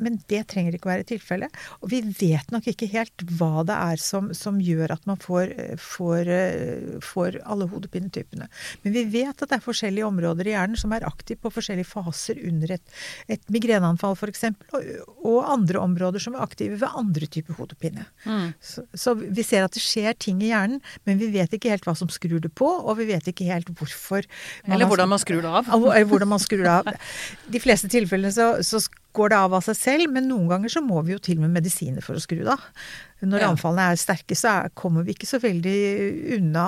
Men 0.03 0.17
det 0.27 0.41
trenger 0.51 0.75
ikke 0.75 0.89
å 0.89 0.91
være 0.91 1.07
tilfellet. 1.07 1.59
Og 1.79 1.89
vi 1.93 2.01
vet 2.03 2.49
nok 2.51 2.67
ikke 2.67 2.89
helt 2.91 3.23
hva 3.39 3.63
det 3.67 3.75
er 3.75 4.01
som, 4.01 4.27
som 4.35 4.57
gjør 4.59 4.91
at 4.97 5.05
man 5.07 5.19
får, 5.21 5.53
får, 5.79 6.31
får, 7.05 7.37
alle 7.47 7.67
hodepinetypene. 7.71 8.49
Men 8.83 8.95
vi 8.95 9.05
vet 9.13 9.31
at 9.31 9.47
det 9.47 9.59
er 9.59 9.63
forskjellige 9.63 10.07
områder 10.07 10.49
i 10.49 10.55
hjernen 10.55 10.79
som 10.79 10.91
er 10.95 11.07
aktive 11.07 11.39
på 11.45 11.53
forskjellige 11.55 11.87
faser 11.87 12.41
under 12.43 12.75
et, 12.75 12.97
et 13.31 13.53
migreneanfall 13.53 14.17
f.eks. 14.19 14.43
Og, 14.75 14.91
og 15.23 15.39
andre 15.53 15.79
områder 15.83 16.23
som 16.23 16.35
er 16.35 16.43
aktive 16.43 16.81
ved 16.81 16.99
andre 16.99 17.31
typer 17.31 17.55
hodepine. 17.59 18.03
Mm. 18.25 18.51
Så, 18.59 18.83
så, 18.91 19.15
vi 19.15 19.47
ser 19.47 19.63
at 19.63 19.77
det 19.77 19.83
skjer 19.83 20.19
ting 20.19 20.43
i 20.43 20.51
hjernen, 20.51 20.83
men 21.07 21.21
vi 21.21 21.31
vet 21.33 21.55
ikke 21.55 21.71
helt 21.71 21.87
hva 21.87 21.95
som 21.95 22.11
skrur 22.11 22.43
det 22.43 22.51
på, 22.51 22.67
og 22.67 22.99
vi 22.99 23.07
vet 23.13 23.31
ikke 23.31 23.47
helt 23.47 23.71
hvorfor. 23.79 24.27
Eller 24.67 24.91
hvordan 24.91 25.11
man 25.15 25.23
skrur 25.23 25.39
det 25.45 25.55
av. 25.61 25.71
Eller 25.71 26.11
hvordan 26.11 26.33
man 26.35 26.43
skrur 26.43 26.65
det 26.65 26.75
av. 26.81 26.91
De 27.51 27.63
fleste 27.63 27.87
tilfellene 27.91 28.33
så, 28.35 28.51
så 28.65 28.83
går 29.15 29.31
det 29.31 29.37
av 29.39 29.53
av 29.57 29.63
seg 29.65 29.77
selv, 29.79 30.11
men 30.13 30.27
noen 30.29 30.49
ganger 30.51 30.71
så 30.71 30.83
må 30.83 31.01
vi 31.05 31.15
jo 31.15 31.21
til 31.23 31.39
med 31.41 31.53
medisiner 31.55 32.03
for 32.05 32.17
å 32.17 32.23
skru 32.23 32.41
det 32.41 32.51
av. 32.53 32.65
Når 33.25 33.45
ja. 33.45 33.51
anfallene 33.53 33.93
er 33.93 34.01
sterke, 34.01 34.35
så 34.37 34.51
er, 34.51 34.73
kommer 34.77 35.05
vi 35.05 35.15
ikke 35.15 35.29
så 35.29 35.39
veldig 35.41 35.77
unna 36.35 36.65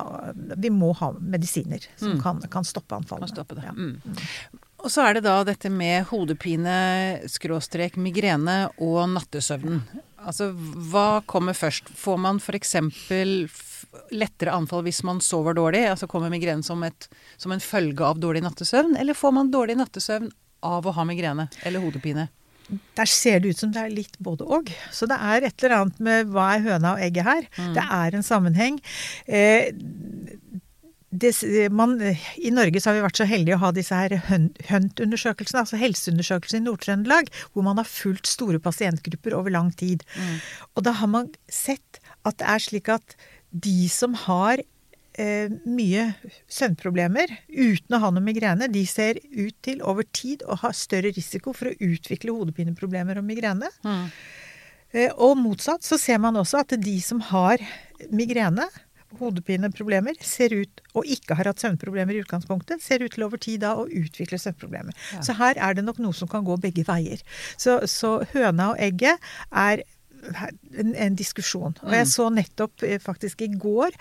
Vi 0.55 0.71
må 0.73 0.93
ha 1.01 1.11
medisiner 1.19 1.83
som 1.99 2.15
mm. 2.15 2.23
kan, 2.23 2.39
kan, 2.53 2.67
stoppe 2.67 2.97
anfallene. 2.97 3.27
Kan 3.27 3.35
stoppe 3.35 3.59
det. 3.59 3.67
Ja. 3.67 3.75
Mm. 3.75 4.63
Og 4.85 4.93
så 4.93 5.03
er 5.03 5.17
det 5.17 5.25
da 5.25 5.41
dette 5.45 5.71
med 5.73 6.05
hodepine, 6.11 6.77
skråstrek, 7.29 7.97
migrene 7.99 8.67
og 8.77 9.01
nattesøvnen. 9.15 9.81
Altså, 10.27 10.51
hva 10.91 11.21
kommer 11.29 11.57
først? 11.57 11.89
Får 11.97 12.17
man 12.21 12.41
f.eks. 12.41 12.75
lettere 14.13 14.53
anfall 14.53 14.83
hvis 14.85 15.03
man 15.07 15.21
sover 15.23 15.57
dårlig? 15.57 15.85
Altså 15.91 16.09
kommer 16.09 16.31
migrenen 16.33 16.65
som, 16.65 16.83
et, 16.83 17.09
som 17.41 17.53
en 17.53 17.63
følge 17.63 18.05
av 18.05 18.21
dårlig 18.21 18.43
nattesøvn? 18.45 18.97
Eller 19.01 19.17
får 19.17 19.33
man 19.35 19.53
dårlig 19.53 19.77
nattesøvn 19.79 20.29
av 20.65 20.87
å 20.87 20.95
ha 20.95 21.05
migrene 21.07 21.47
eller 21.67 21.83
hodepine? 21.83 22.27
Der 22.97 23.07
ser 23.07 23.39
det 23.39 23.53
ut 23.53 23.61
som 23.61 23.71
det 23.71 23.79
er 23.79 23.93
litt 23.93 24.17
både 24.19 24.43
og. 24.43 24.71
Så 24.91 25.07
det 25.07 25.15
er 25.23 25.45
et 25.47 25.63
eller 25.63 25.77
annet 25.77 26.01
med 26.03 26.33
hva 26.33 26.49
er 26.55 26.65
høna 26.65 26.95
og 26.95 27.03
egget 27.05 27.27
her. 27.27 27.47
Mm. 27.55 27.69
Det 27.77 27.85
er 27.97 28.17
en 28.17 28.27
sammenheng. 28.27 28.79
Eh, 29.23 29.69
det, 31.07 31.31
man, 31.71 31.95
I 32.35 32.51
Norge 32.51 32.81
så 32.81 32.91
har 32.91 32.97
vi 32.97 33.05
vært 33.05 33.19
så 33.21 33.27
heldige 33.29 33.55
å 33.55 33.61
ha 33.61 33.71
disse 33.75 33.95
her 33.95 34.17
HUNT-undersøkelsene, 34.27 35.63
altså 35.63 35.79
helseundersøkelser 35.79 36.59
i 36.59 36.65
Nord-Trøndelag, 36.65 37.31
hvor 37.53 37.65
man 37.65 37.79
har 37.79 37.87
fulgt 37.87 38.27
store 38.27 38.59
pasientgrupper 38.59 39.35
over 39.37 39.53
lang 39.55 39.71
tid. 39.79 40.03
Mm. 40.17 40.35
Og 40.75 40.85
da 40.87 40.97
har 40.99 41.11
man 41.11 41.31
sett 41.47 42.01
at 42.27 42.41
det 42.41 42.49
er 42.51 42.65
slik 42.67 42.91
at 42.91 43.15
de 43.55 43.87
som 43.89 44.17
har 44.27 44.61
eh, 45.19 45.51
mye 45.67 46.07
søvnproblemer 46.51 47.33
uten 47.49 47.97
å 47.97 48.01
ha 48.03 48.11
noe 48.13 48.23
migrene, 48.23 48.69
de 48.71 48.83
ser 48.89 49.19
ut 49.33 49.55
til 49.65 49.83
over 49.85 50.07
tid 50.15 50.45
å 50.47 50.57
ha 50.63 50.73
større 50.75 51.13
risiko 51.15 51.53
for 51.57 51.71
å 51.71 51.77
utvikle 51.77 52.35
hodepineproblemer 52.35 53.19
og 53.21 53.27
migrene. 53.27 53.71
Mm. 53.85 54.09
Eh, 54.95 55.13
og 55.13 55.37
motsatt 55.41 55.85
så 55.85 55.99
ser 55.99 56.21
man 56.23 56.37
også 56.39 56.61
at 56.63 56.77
de 56.79 56.97
som 57.03 57.21
har 57.31 57.63
migrene, 58.13 58.67
hodepineproblemer, 59.17 60.17
ser 60.19 60.53
ut, 60.55 60.81
og 60.97 61.07
ikke 61.07 61.37
har 61.39 61.47
hatt 61.49 61.61
søvnproblemer 61.63 62.17
i 62.17 62.23
utgangspunktet, 62.25 62.83
ser 62.83 63.05
ut 63.05 63.13
til 63.15 63.23
over 63.27 63.39
tid 63.41 63.61
da 63.63 63.73
å 63.79 63.87
utvikle 63.87 64.39
søvnproblemer. 64.41 64.95
Ja. 65.15 65.21
Så 65.23 65.37
her 65.39 65.59
er 65.63 65.77
det 65.77 65.85
nok 65.87 66.01
noe 66.03 66.15
som 66.15 66.29
kan 66.31 66.45
gå 66.47 66.57
begge 66.61 66.83
veier. 66.87 67.23
Så, 67.55 67.79
så 67.87 68.17
høna 68.33 68.73
og 68.73 68.81
egget 68.83 69.23
er 69.47 69.85
en, 70.77 70.93
en, 70.95 71.15
diskusjon. 71.17 71.75
Og 71.83 71.93
jeg 71.93 72.05
mm. 72.05 72.11
så 72.11 72.27
nettopp 72.33 72.85
eh, 72.85 72.97
faktisk 73.01 73.41
i 73.45 73.49
går 73.53 73.95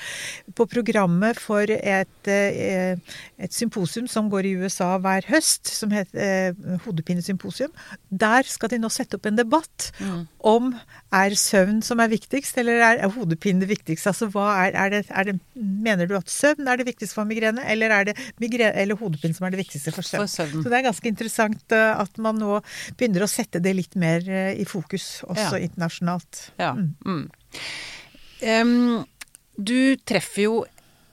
på 0.57 0.67
programmet 0.71 1.39
for 1.41 1.71
et, 1.71 2.31
eh, 2.31 2.99
et 3.39 3.55
symposium 3.55 4.09
som 4.11 4.31
går 4.33 4.51
i 4.51 4.55
USA 4.61 4.95
hver 5.03 5.29
høst, 5.31 5.71
som 5.73 5.95
heter 5.95 6.21
eh, 6.51 6.79
Hodepinesymposium. 6.87 7.73
Der 8.11 8.49
skal 8.49 8.73
de 8.73 8.81
nå 8.83 8.91
sette 8.93 9.19
opp 9.19 9.29
en 9.29 9.41
debatt 9.41 9.91
mm. 10.01 10.21
om 10.53 10.73
er 11.17 11.37
søvn 11.41 11.81
som 11.87 12.03
er 12.03 12.13
viktigst, 12.13 12.59
eller 12.63 12.83
er, 12.83 13.03
er 13.07 13.15
hodepine 13.15 13.65
det 13.65 13.71
viktigste? 13.73 14.13
Altså 14.13 14.31
hva 14.33 14.49
er, 14.67 14.77
er, 14.77 14.95
det, 14.95 15.03
er, 15.11 15.31
det, 15.31 15.37
Mener 15.57 16.11
du 16.11 16.17
at 16.19 16.31
søvn 16.33 16.69
er 16.69 16.81
det 16.81 16.89
viktigste 16.91 17.19
for 17.19 17.29
migrene, 17.29 17.65
eller 17.73 17.95
er 17.95 18.11
det 18.11 18.17
migrene, 18.43 18.73
eller 18.77 19.01
hodepine 19.01 19.37
som 19.37 19.49
er 19.49 19.57
det 19.57 19.63
viktigste 19.65 19.95
for 19.95 20.07
søvn? 20.07 20.25
for 20.27 20.35
søvn? 20.35 20.63
Så 20.63 20.73
det 20.73 20.81
er 20.81 20.89
ganske 20.89 21.13
interessant 21.13 21.77
at 21.77 22.23
man 22.23 22.39
nå 22.41 22.61
begynner 22.99 23.25
å 23.25 23.31
sette 23.31 23.63
det 23.63 23.75
litt 23.77 23.97
mer 23.99 24.25
i 24.27 24.67
fokus, 24.69 25.23
også 25.27 25.57
ja. 25.57 25.65
internasjonalt 25.67 25.87
internasjonalt. 25.87 26.53
Ja. 26.57 26.77
Mm. 27.07 27.31
Um, 28.43 29.05
du 29.57 29.97
treffer 30.05 30.43
jo 30.43 30.57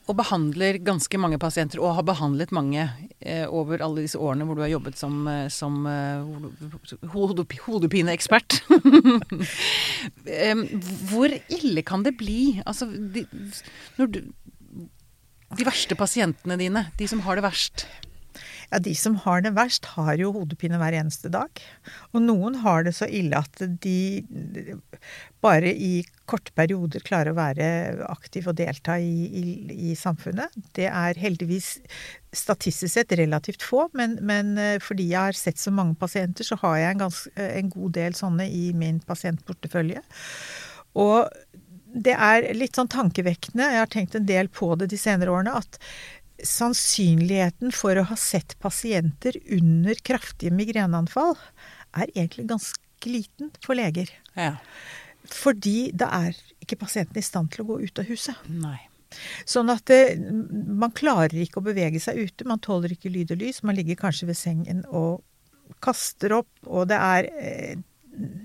og 0.04 0.18
behandler 0.20 0.78
ganske 0.84 1.20
mange 1.22 1.40
pasienter, 1.40 1.80
og 1.80 1.96
har 2.00 2.06
behandlet 2.08 2.52
mange 2.56 2.84
eh, 3.22 3.46
over 3.48 3.80
alle 3.84 4.04
disse 4.04 4.20
årene 4.20 4.44
hvor 4.48 4.60
du 4.60 4.64
har 4.66 4.74
jobbet 4.74 5.00
som, 5.00 5.22
eh, 5.32 5.48
som 5.54 5.86
eh, 5.88 7.08
hodepineekspert. 7.14 8.60
hvor 11.12 11.32
ille 11.32 11.86
kan 11.88 12.04
det 12.04 12.18
bli? 12.20 12.60
Altså, 12.66 12.90
de, 12.92 13.24
du, 13.98 14.20
de 15.54 15.68
verste 15.68 15.96
pasientene 15.96 16.60
dine, 16.60 16.88
de 17.00 17.08
som 17.08 17.24
har 17.24 17.40
det 17.40 17.48
verst. 17.48 17.88
Ja, 18.72 18.80
de 18.84 18.94
som 18.98 19.16
har 19.24 19.44
det 19.44 19.54
verst, 19.58 19.86
har 19.98 20.16
jo 20.20 20.32
hodepine 20.36 20.80
hver 20.82 20.96
eneste 20.98 21.32
dag. 21.34 21.62
Og 22.14 22.24
noen 22.24 22.60
har 22.64 22.86
det 22.88 22.96
så 22.98 23.08
ille 23.10 23.40
at 23.40 23.64
de 23.84 24.78
bare 25.44 25.74
i 25.74 26.04
korte 26.30 26.54
perioder 26.56 27.04
klarer 27.04 27.34
å 27.34 27.38
være 27.38 27.68
aktiv 28.08 28.48
og 28.48 28.58
delta 28.60 28.96
i, 29.02 29.28
i, 29.28 29.46
i 29.92 29.96
samfunnet. 30.00 30.56
Det 30.76 30.88
er 30.88 31.20
heldigvis 31.20 31.76
statistisk 32.34 32.94
sett 32.96 33.12
relativt 33.20 33.66
få, 33.66 33.88
men, 33.98 34.16
men, 34.26 34.56
eh, 34.58 34.78
fordi 34.82 35.10
jeg 35.12 35.30
har 35.30 35.38
sett 35.38 35.60
så 35.62 35.74
mange 35.76 35.98
pasienter, 36.00 36.48
så 36.48 36.58
har 36.64 36.80
jeg 36.80 36.96
en, 36.96 37.04
gans, 37.06 37.20
en 37.36 37.74
god 37.74 37.98
del 38.00 38.16
sånne 38.18 38.48
i 38.50 38.70
min 38.78 39.02
pasientportefølje. 39.06 40.02
Og 41.04 41.30
det 41.94 42.16
er 42.18 42.50
litt 42.58 42.78
sånn 42.78 42.90
tankevekkende, 42.90 43.70
jeg 43.70 43.84
har 43.84 43.92
tenkt 43.92 44.18
en 44.18 44.26
del 44.26 44.50
på 44.50 44.72
det 44.80 44.90
de 44.90 44.98
senere 44.98 45.34
årene, 45.34 45.60
at 45.60 45.78
sannsynligheten 46.48 47.74
for 47.76 47.98
å 48.00 48.06
ha 48.10 48.18
sett 48.20 48.56
pasienter 48.64 49.38
under 49.56 50.00
kraftige 50.06 50.54
migreneanfall 50.56 51.36
er 51.94 52.10
egentlig 52.14 52.48
ganske 52.52 53.10
liten 53.10 53.52
for 53.64 53.78
leger. 53.78 54.12
Ja. 54.38 54.56
Fordi 55.30 55.92
da 55.96 56.10
er 56.28 56.40
ikke 56.64 56.80
pasienten 56.82 57.20
i 57.20 57.26
stand 57.26 57.54
til 57.54 57.64
å 57.64 57.74
gå 57.74 57.80
ut 57.86 58.02
av 58.02 58.10
huset. 58.10 58.50
Nei. 58.50 58.80
Sånn 59.46 59.70
at 59.70 59.86
det, 59.92 60.18
man 60.20 60.94
klarer 60.96 61.36
ikke 61.44 61.62
å 61.62 61.68
bevege 61.68 62.02
seg 62.02 62.24
ute, 62.26 62.48
man 62.50 62.62
tåler 62.64 62.96
ikke 62.96 63.12
lyd 63.14 63.36
og 63.36 63.44
lys. 63.44 63.62
Man 63.64 63.78
ligger 63.78 64.00
kanskje 64.00 64.32
ved 64.32 64.40
sengen 64.40 64.84
og 64.90 65.22
kaster 65.84 66.34
opp, 66.40 66.52
og 66.66 66.90
det 66.92 66.98
er 67.00 67.30
eh, 67.40 67.76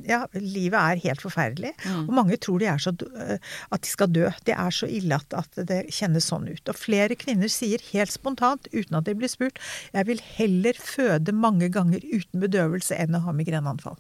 ja, 0.09 0.23
livet 0.33 0.79
er 0.79 1.03
helt 1.03 1.23
forferdelig. 1.23 1.73
Mm. 1.85 2.07
Og 2.07 2.15
mange 2.17 2.39
tror 2.41 2.63
de 2.63 2.71
så, 2.81 2.93
at 2.95 3.85
de 3.85 3.91
skal 3.91 4.13
dø. 4.13 4.27
Det 4.47 4.55
er 4.57 4.75
så 4.75 4.89
ille 4.89 5.19
at, 5.19 5.35
at, 5.37 5.61
det 5.69 5.81
kjennes 5.95 6.29
sånn 6.31 6.49
ut. 6.49 6.71
Og 6.71 6.79
flere 6.79 7.19
kvinner 7.19 7.51
sier 7.53 7.83
helt 7.93 8.13
spontant, 8.15 8.71
uten 8.73 8.99
at 8.99 9.09
de 9.09 9.17
blir 9.19 9.33
spurt, 9.33 9.61
jeg 9.93 10.09
vil 10.09 10.23
heller 10.39 10.81
føde 10.81 11.35
mange 11.37 11.71
ganger 11.75 12.05
uten 12.05 12.45
bedøvelse 12.45 12.97
enn 12.97 13.19
å 13.19 13.25
ha 13.27 13.37
migreneanfall. 13.37 13.99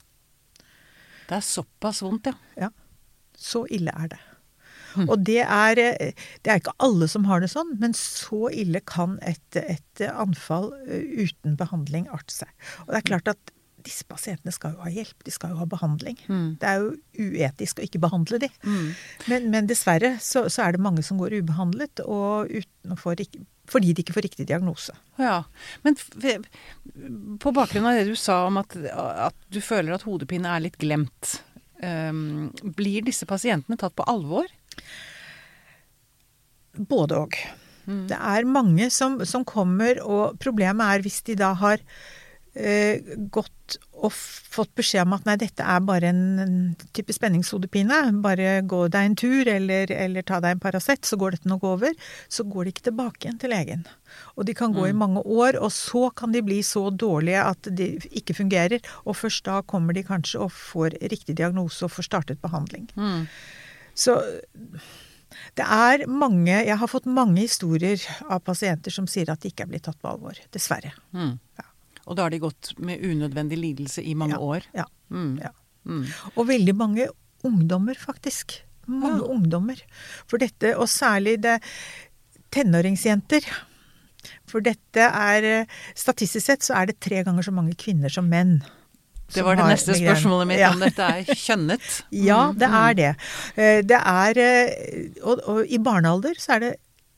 Det 1.29 1.37
er 1.37 1.45
såpass 1.45 2.01
vondt, 2.05 2.31
ja. 2.31 2.69
Ja. 2.69 2.73
Så 3.39 3.67
ille 3.71 3.93
er 3.95 4.15
det. 4.15 4.23
Mm. 4.97 5.05
Og 5.13 5.21
det 5.29 5.43
er, 5.45 5.79
det 6.43 6.51
er 6.51 6.63
ikke 6.63 6.75
alle 6.83 7.07
som 7.11 7.29
har 7.29 7.45
det 7.45 7.51
sånn, 7.53 7.75
men 7.79 7.93
så 7.95 8.49
ille 8.49 8.81
kan 8.89 9.19
et, 9.21 9.61
et 9.61 10.03
anfall 10.09 10.73
uten 10.89 11.59
behandling 11.61 12.09
arte 12.15 12.41
seg. 12.41 12.51
Og 12.87 12.95
det 12.95 13.03
er 13.03 13.09
klart 13.13 13.33
at 13.37 13.53
disse 13.87 14.06
pasientene 14.08 14.52
skal 14.54 14.75
jo 14.75 14.82
ha 14.82 14.90
hjelp, 14.92 15.23
de 15.26 15.32
skal 15.35 15.52
jo 15.52 15.61
ha 15.61 15.66
behandling. 15.70 16.18
Mm. 16.26 16.49
Det 16.61 16.70
er 16.70 16.82
jo 16.82 17.28
uetisk 17.28 17.78
å 17.78 17.85
ikke 17.87 18.00
behandle 18.02 18.40
de. 18.42 18.49
Mm. 18.64 18.88
Men, 19.30 19.50
men, 19.52 19.68
dessverre 19.70 20.16
så, 20.23 20.47
så, 20.50 20.64
er 20.64 20.75
det 20.75 20.82
mange 20.85 21.04
som 21.06 21.20
går 21.20 21.38
ubehandlet, 21.38 22.02
og 22.04 22.50
utenfor, 22.50 23.23
fordi 23.70 23.92
de 23.94 24.04
ikke 24.04 24.16
får 24.16 24.26
riktig 24.28 24.49
diagnose. 24.50 24.97
Ja, 25.20 25.42
Men 25.87 25.99
på 27.42 27.54
bakgrunn 27.54 27.87
av 27.90 28.00
det 28.00 28.08
du 28.11 28.16
sa 28.18 28.44
om 28.49 28.58
at, 28.61 28.75
at 29.28 29.38
du 29.52 29.61
føler 29.64 29.94
at 29.94 30.06
hodepine 30.08 30.50
er 30.50 30.66
litt 30.66 30.80
glemt, 30.80 31.38
um, 31.82 32.50
blir 32.62 33.06
disse 33.06 33.28
pasientene 33.30 33.78
tatt 33.78 33.97
på 33.99 34.06
alvor? 34.11 34.50
Både 36.78 37.25
òg. 37.25 37.40
Mm. 37.88 38.04
Det 38.11 38.18
er 38.18 38.49
mange 38.49 38.90
som, 38.92 39.16
som 39.25 39.47
kommer, 39.49 40.00
og 40.04 40.37
problemet 40.42 40.99
er 40.99 41.04
hvis 41.06 41.23
de 41.28 41.38
da 41.40 41.54
har 41.56 41.80
gått 43.31 43.76
og 43.99 44.12
fått 44.14 44.71
beskjed 44.78 45.05
om 45.05 45.14
at 45.17 45.26
nei, 45.26 45.37
dette 45.40 45.62
er 45.62 45.83
bare 45.85 46.11
en 46.11 46.75
type 46.97 47.12
spenningshodepine, 47.14 47.99
bare 48.25 48.61
gå 48.69 48.81
deg 48.93 49.09
en 49.09 49.17
tur 49.19 49.50
eller, 49.50 49.90
eller 49.93 50.26
ta 50.26 50.40
deg 50.43 50.57
en 50.57 50.62
Paracet, 50.62 51.05
så 51.07 51.19
går 51.21 51.37
dette 51.37 51.50
nok 51.50 51.67
over, 51.69 51.95
så 52.33 52.47
går 52.49 52.67
de 52.67 52.75
ikke 52.75 52.87
tilbake 52.88 53.26
igjen 53.26 53.40
til 53.43 53.52
legen. 53.55 53.85
Og 54.37 54.47
de 54.49 54.55
kan 54.59 54.75
gå 54.75 54.87
mm. 54.87 54.90
i 54.90 54.99
mange 55.02 55.25
år, 55.25 55.59
og 55.61 55.73
så 55.75 56.09
kan 56.17 56.35
de 56.35 56.45
bli 56.47 56.61
så 56.67 56.88
dårlige 56.90 57.43
at 57.45 57.71
de 57.81 57.90
ikke 58.21 58.38
fungerer. 58.38 58.83
Og 59.05 59.19
først 59.19 59.45
da 59.49 59.61
kommer 59.67 59.97
de 59.97 60.07
kanskje 60.07 60.40
og 60.47 60.55
får 60.55 60.99
riktig 61.12 61.37
diagnose 61.38 61.85
og 61.87 61.95
får 61.95 62.09
startet 62.09 62.43
behandling. 62.43 62.88
Mm. 62.97 63.26
Så 63.99 64.19
det 65.59 65.64
er 65.64 66.07
mange 66.09 66.55
Jeg 66.55 66.76
har 66.81 66.88
fått 66.88 67.07
mange 67.11 67.43
historier 67.43 68.00
av 68.31 68.40
pasienter 68.47 68.95
som 68.95 69.09
sier 69.11 69.28
at 69.31 69.43
de 69.43 69.50
ikke 69.52 69.67
er 69.67 69.73
blitt 69.75 69.85
tatt 69.88 69.99
på 70.00 70.11
alvor. 70.11 70.38
Dessverre. 70.55 70.95
Mm. 71.12 71.35
Ja. 71.59 71.67
Og 72.09 72.17
da 72.17 72.27
har 72.27 72.35
de 72.35 72.41
gått 72.43 72.73
med 72.81 73.05
unødvendig 73.05 73.61
lidelse 73.61 74.03
i 74.03 74.17
mange 74.19 74.38
ja, 74.38 74.43
år? 74.43 74.69
Ja. 74.77 74.87
Mm. 75.12 75.35
ja. 75.45 75.53
Mm. 75.88 76.05
Og 76.35 76.49
veldig 76.49 76.75
mange 76.77 77.09
ungdommer, 77.47 77.99
faktisk. 78.00 78.59
Mange 78.88 79.21
ja. 79.21 79.31
ungdommer. 79.35 79.83
For 80.29 80.41
dette, 80.41 80.75
og 80.81 80.88
særlig 80.91 81.38
det 81.45 81.59
tenåringsjenter. 82.55 83.45
For 84.49 84.65
dette 84.65 85.05
er 85.05 85.69
Statistisk 85.97 86.49
sett 86.49 86.65
så 86.67 86.75
er 86.81 86.91
det 86.91 86.99
tre 87.05 87.23
ganger 87.27 87.45
så 87.45 87.55
mange 87.55 87.77
kvinner 87.79 88.12
som 88.12 88.29
menn. 88.29 88.59
Det 89.35 89.45
var 89.45 89.59
det 89.59 89.67
neste 89.69 89.97
spørsmålet 89.99 90.49
mitt, 90.49 90.61
ja. 90.62 90.71
om 90.73 90.81
dette 90.81 91.05
er 91.05 91.29
kjønnet. 91.37 91.88
ja, 92.31 92.41
det 92.57 92.69
er 92.81 92.95
det. 92.97 93.11
Eh, 93.61 93.81
det 93.85 93.99
er 94.00 94.41
eh, 94.41 95.11
og, 95.21 95.43
og 95.45 95.61
i 95.69 95.81
barnealder 95.85 96.38
så 96.41 96.57
er 96.57 96.65
det 96.65 96.71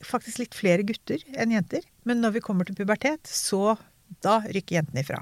faktisk 0.03 0.41
litt 0.41 0.57
flere 0.57 0.83
gutter 0.87 1.23
enn 1.39 1.53
jenter. 1.55 1.85
Men 2.09 2.19
når 2.23 2.35
vi 2.35 2.43
kommer 2.43 2.67
til 2.67 2.75
pubertet, 2.75 3.23
så 3.29 3.77
da 4.23 4.39
rykker 4.45 4.79
jentene 4.79 5.03
ifra. 5.03 5.21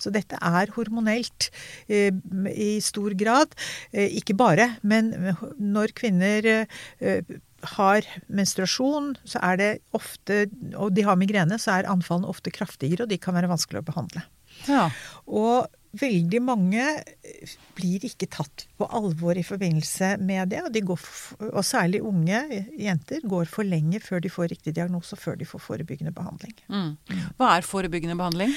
Så 0.00 0.12
dette 0.14 0.38
er 0.40 0.72
hormonelt 0.76 1.50
eh, 1.90 2.14
i 2.54 2.70
stor 2.84 3.16
grad. 3.18 3.54
Eh, 3.92 4.18
ikke 4.20 4.36
bare, 4.38 4.70
men 4.82 5.12
når 5.58 5.94
kvinner 5.98 6.48
eh, 6.48 7.36
har 7.78 8.08
menstruasjon, 8.30 9.14
så 9.26 9.42
er 9.50 9.60
det 9.60 9.70
ofte, 9.96 10.46
og 10.74 10.94
de 10.96 11.04
har 11.06 11.18
migrene, 11.18 11.58
så 11.60 11.78
er 11.78 11.90
anfallene 11.90 12.30
ofte 12.30 12.52
kraftigere, 12.54 13.04
og 13.04 13.12
de 13.12 13.18
kan 13.20 13.36
være 13.36 13.50
vanskelig 13.50 13.82
å 13.82 13.88
behandle. 13.88 14.24
Ja. 14.68 14.88
Og 15.26 15.68
veldig 15.96 16.40
mange 16.44 16.82
eh, 17.00 17.52
blir 17.76 18.04
ikke 18.04 18.28
tatt 18.30 18.66
på 18.78 18.86
alvor 18.94 19.38
i 19.38 19.44
forbindelse 19.46 20.16
med 20.20 20.52
det. 20.52 20.60
Og, 20.66 20.70
de 20.74 20.82
går, 20.84 21.04
og, 21.48 21.60
særlig 21.66 22.02
unge 22.04 22.42
jenter 22.78 23.24
går 23.28 23.48
for 23.50 23.66
lenge 23.66 24.00
før 24.04 24.22
de 24.24 24.32
får 24.32 24.52
riktig 24.52 24.74
diagnose 24.76 25.16
og 25.16 25.22
før 25.22 25.38
de 25.40 25.48
får 25.48 25.64
forebyggende 25.64 26.14
behandling. 26.14 26.54
Mm. 26.68 26.90
Hva 27.38 27.54
er 27.56 27.66
forebyggende 27.66 28.18
behandling? 28.18 28.54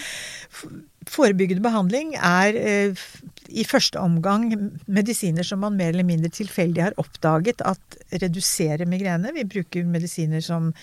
Forebyggende 1.10 1.64
behandling 1.66 2.16
er 2.20 2.58
eh, 2.60 3.06
i 3.50 3.68
første 3.68 4.00
omgang 4.02 4.52
medisiner 4.88 5.48
som 5.48 5.64
man 5.64 5.78
mer 5.80 5.96
eller 5.96 6.08
mindre 6.08 6.32
tilfeldig 6.34 6.90
har 6.90 6.98
oppdaget 7.02 7.64
at 7.68 8.02
reduserer 8.22 8.88
migrene. 8.90 9.34
Vi 9.36 9.48
bruker 9.48 9.88
medisiner 9.88 10.44
som 10.44 10.74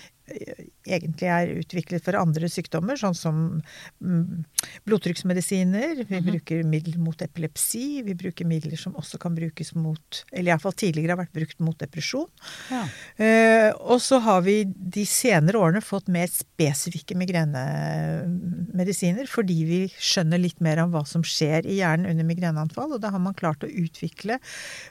egentlig 0.88 1.28
er 1.30 1.50
utviklet 1.58 2.04
for 2.04 2.14
andre 2.18 2.48
sykdommer, 2.50 2.96
sånn 3.00 3.14
som 3.16 3.62
mm, 4.02 4.44
blodtrykksmedisiner. 4.88 6.04
Vi 6.04 6.04
-hmm. 6.04 6.30
bruker 6.30 6.62
midler 6.64 6.98
mot 6.98 7.22
epilepsi. 7.22 8.02
Vi 8.02 8.14
bruker 8.14 8.44
midler 8.44 8.76
som 8.76 8.96
også 8.96 9.18
kan 9.18 9.34
brukes 9.34 9.74
mot 9.74 10.24
Eller 10.32 10.52
iallfall 10.52 10.72
tidligere 10.72 11.10
har 11.10 11.16
vært 11.24 11.32
brukt 11.32 11.60
mot 11.60 11.78
depresjon. 11.78 12.28
Ja. 12.70 12.88
Eh, 13.24 13.72
og 13.78 14.02
så 14.02 14.18
har 14.18 14.42
vi 14.42 14.64
de 14.64 15.06
senere 15.06 15.58
årene 15.58 15.80
fått 15.80 16.08
mer 16.08 16.26
spesifikke 16.26 17.16
migrenemedisiner 17.16 19.26
fordi 19.26 19.64
vi 19.64 19.92
skjønner 19.98 20.38
litt 20.38 20.60
mer 20.60 20.78
om 20.82 20.90
hva 20.90 21.04
som 21.06 21.22
skjer 21.22 21.66
i 21.66 21.74
hjernen 21.80 22.10
under 22.10 22.24
migreneanfall. 22.24 22.92
Og 22.92 23.00
da 23.00 23.10
har 23.10 23.18
man 23.18 23.34
klart 23.34 23.64
å 23.64 23.68
utvikle, 23.68 24.38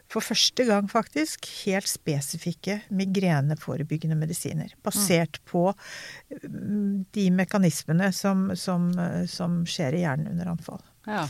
for 0.08 0.22
første 0.22 0.64
gang 0.66 0.90
faktisk, 0.90 1.46
helt 1.66 1.88
spesifikke 1.88 2.82
migreneforebyggende 2.90 4.16
medisiner. 4.16 4.74
Basert 4.84 5.27
basert 5.28 5.46
på 5.46 5.74
mm, 6.44 7.06
de 7.12 7.32
mekanismene 7.32 8.12
som, 8.14 8.52
som, 8.56 8.92
som 9.28 9.66
skjer 9.66 9.94
i 9.94 10.02
hjernen 10.02 10.32
under 10.32 10.46
anfall. 10.48 10.82
Ja. 11.06 11.28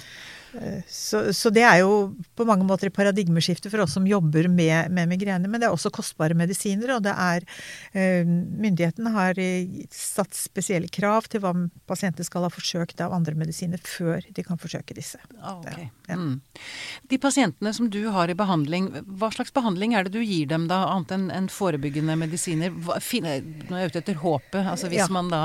Eh, 0.62 0.82
så, 0.88 1.34
så, 1.34 1.52
det 1.54 1.64
er 1.68 1.82
jo 1.84 2.14
på 2.38 2.46
mange 2.48 2.66
måter 2.68 2.90
et 2.90 2.96
paradigmeskifte 2.96 3.72
for 3.72 3.84
oss 3.84 3.96
som 3.98 4.08
jobber 4.08 4.50
med, 4.52 4.92
med 4.94 5.10
migrene. 5.12 5.50
Men 5.50 5.62
det 5.62 5.70
er 5.70 5.76
også 5.76 5.92
kostbare 5.94 6.38
medisiner, 6.38 6.96
og 6.96 7.04
det 7.06 7.14
er 7.14 7.46
eh, 7.94 8.26
Myndighetene 8.28 9.14
har 9.14 9.40
satt 9.94 10.36
spesielle 10.38 10.90
krav 10.92 11.28
til 11.32 11.44
hva 11.44 11.54
pasienter 11.90 12.26
skal 12.28 12.48
ha 12.48 12.52
forsøkt 12.54 13.02
av 13.04 13.16
andre 13.16 13.36
medisiner 13.38 13.82
før 13.84 14.26
de 14.34 14.46
kan 14.46 14.60
forsøke 14.60 14.96
disse. 14.98 15.20
Ah, 15.42 15.60
okay. 15.60 15.90
ja. 16.10 16.18
mm. 16.18 16.40
De 17.12 17.20
pasientene 17.22 17.74
som 17.76 17.90
du 17.94 18.02
har 18.14 18.32
i 18.32 18.38
behandling, 18.38 18.90
hva 19.20 19.30
slags 19.34 19.54
behandling 19.56 19.96
er 19.98 20.08
det 20.08 20.16
du 20.16 20.24
gir 20.24 20.50
dem 20.50 20.68
da, 20.72 20.84
annet 20.94 21.14
enn 21.16 21.28
en 21.34 21.50
forebyggende 21.52 22.18
medisiner? 22.20 22.74
Hva, 22.86 23.00
finne, 23.04 23.40
nå 23.68 23.78
er 23.78 23.86
jeg 23.86 23.94
ute 23.94 24.04
etter 24.04 24.22
håpet. 24.24 24.62
altså 24.64 24.92
hvis 24.92 25.04
ja. 25.04 25.10
man 25.14 25.32
da 25.32 25.44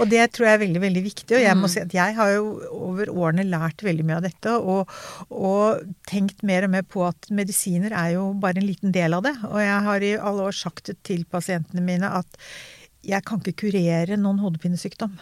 Og 0.00 0.08
det 0.10 0.24
tror 0.34 0.48
jeg 0.48 0.58
er 0.58 0.64
veldig, 0.64 0.82
veldig 0.82 1.04
viktig. 1.04 1.36
Og 1.36 1.44
jeg 1.44 1.58
må 1.58 1.68
mm. 1.68 1.72
si 1.72 1.82
at 1.82 1.96
jeg 1.96 2.16
har 2.18 2.34
jo 2.34 2.44
over 2.76 3.12
årene 3.12 3.46
lært 3.48 3.84
veldig 3.84 4.06
mye 4.06 4.18
av 4.20 4.26
dette 4.26 4.39
dette, 4.40 4.56
og, 4.58 4.88
og, 5.30 5.82
tenkt 6.08 6.42
mer 6.46 6.66
og 6.66 6.74
mer 6.74 6.86
på 6.88 7.04
at 7.06 7.30
medisiner 7.30 7.92
er 7.92 8.16
jo 8.16 8.30
bare 8.40 8.60
en 8.60 8.68
liten 8.68 8.94
del 8.94 9.14
av 9.16 9.26
det. 9.26 9.36
Og 9.50 9.60
jeg 9.60 9.82
har 9.88 10.06
i 10.06 10.14
alle 10.16 10.48
år 10.48 10.56
sagt 10.56 10.92
til 11.06 11.26
pasientene 11.30 11.84
mine 11.84 12.08
at 12.08 12.40
jeg 13.06 13.24
kan 13.24 13.40
ikke 13.40 13.68
kurere 13.68 14.18
noen 14.20 14.40
hodepinesykdom. 14.42 15.14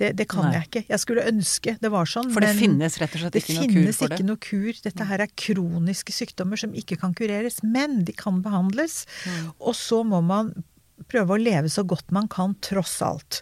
Det, 0.00 0.10
det 0.18 0.26
kan 0.28 0.48
Nei. 0.48 0.56
jeg 0.56 0.66
ikke. 0.66 0.82
Jeg 0.90 1.00
skulle 1.00 1.24
ønske 1.30 1.76
det 1.80 1.90
var 1.94 2.08
sånn. 2.10 2.32
For 2.34 2.42
det 2.42 2.56
finnes 2.58 2.96
rett 3.00 3.14
og 3.14 3.22
slett 3.22 3.36
ikke 3.38 3.54
noe 3.54 3.60
kur 3.60 3.68
for 3.70 3.70
det? 3.70 3.86
Det 3.86 3.86
finnes 3.86 4.00
ikke 4.08 4.26
noe 4.26 4.40
kur. 4.42 4.80
Dette 4.88 5.06
her 5.12 5.22
er 5.22 5.36
kroniske 5.44 6.16
sykdommer 6.16 6.60
som 6.60 6.74
ikke 6.76 6.98
kan 7.00 7.14
kureres. 7.16 7.60
Men 7.62 8.00
de 8.08 8.16
kan 8.16 8.42
behandles. 8.42 9.04
Mm. 9.22 9.52
Og 9.62 9.78
så 9.78 10.02
må 10.02 10.20
man 10.26 10.50
prøve 11.10 11.36
å 11.36 11.40
leve 11.40 11.70
så 11.72 11.86
godt 11.86 12.10
man 12.12 12.26
kan, 12.30 12.58
tross 12.66 12.98
alt. 13.06 13.40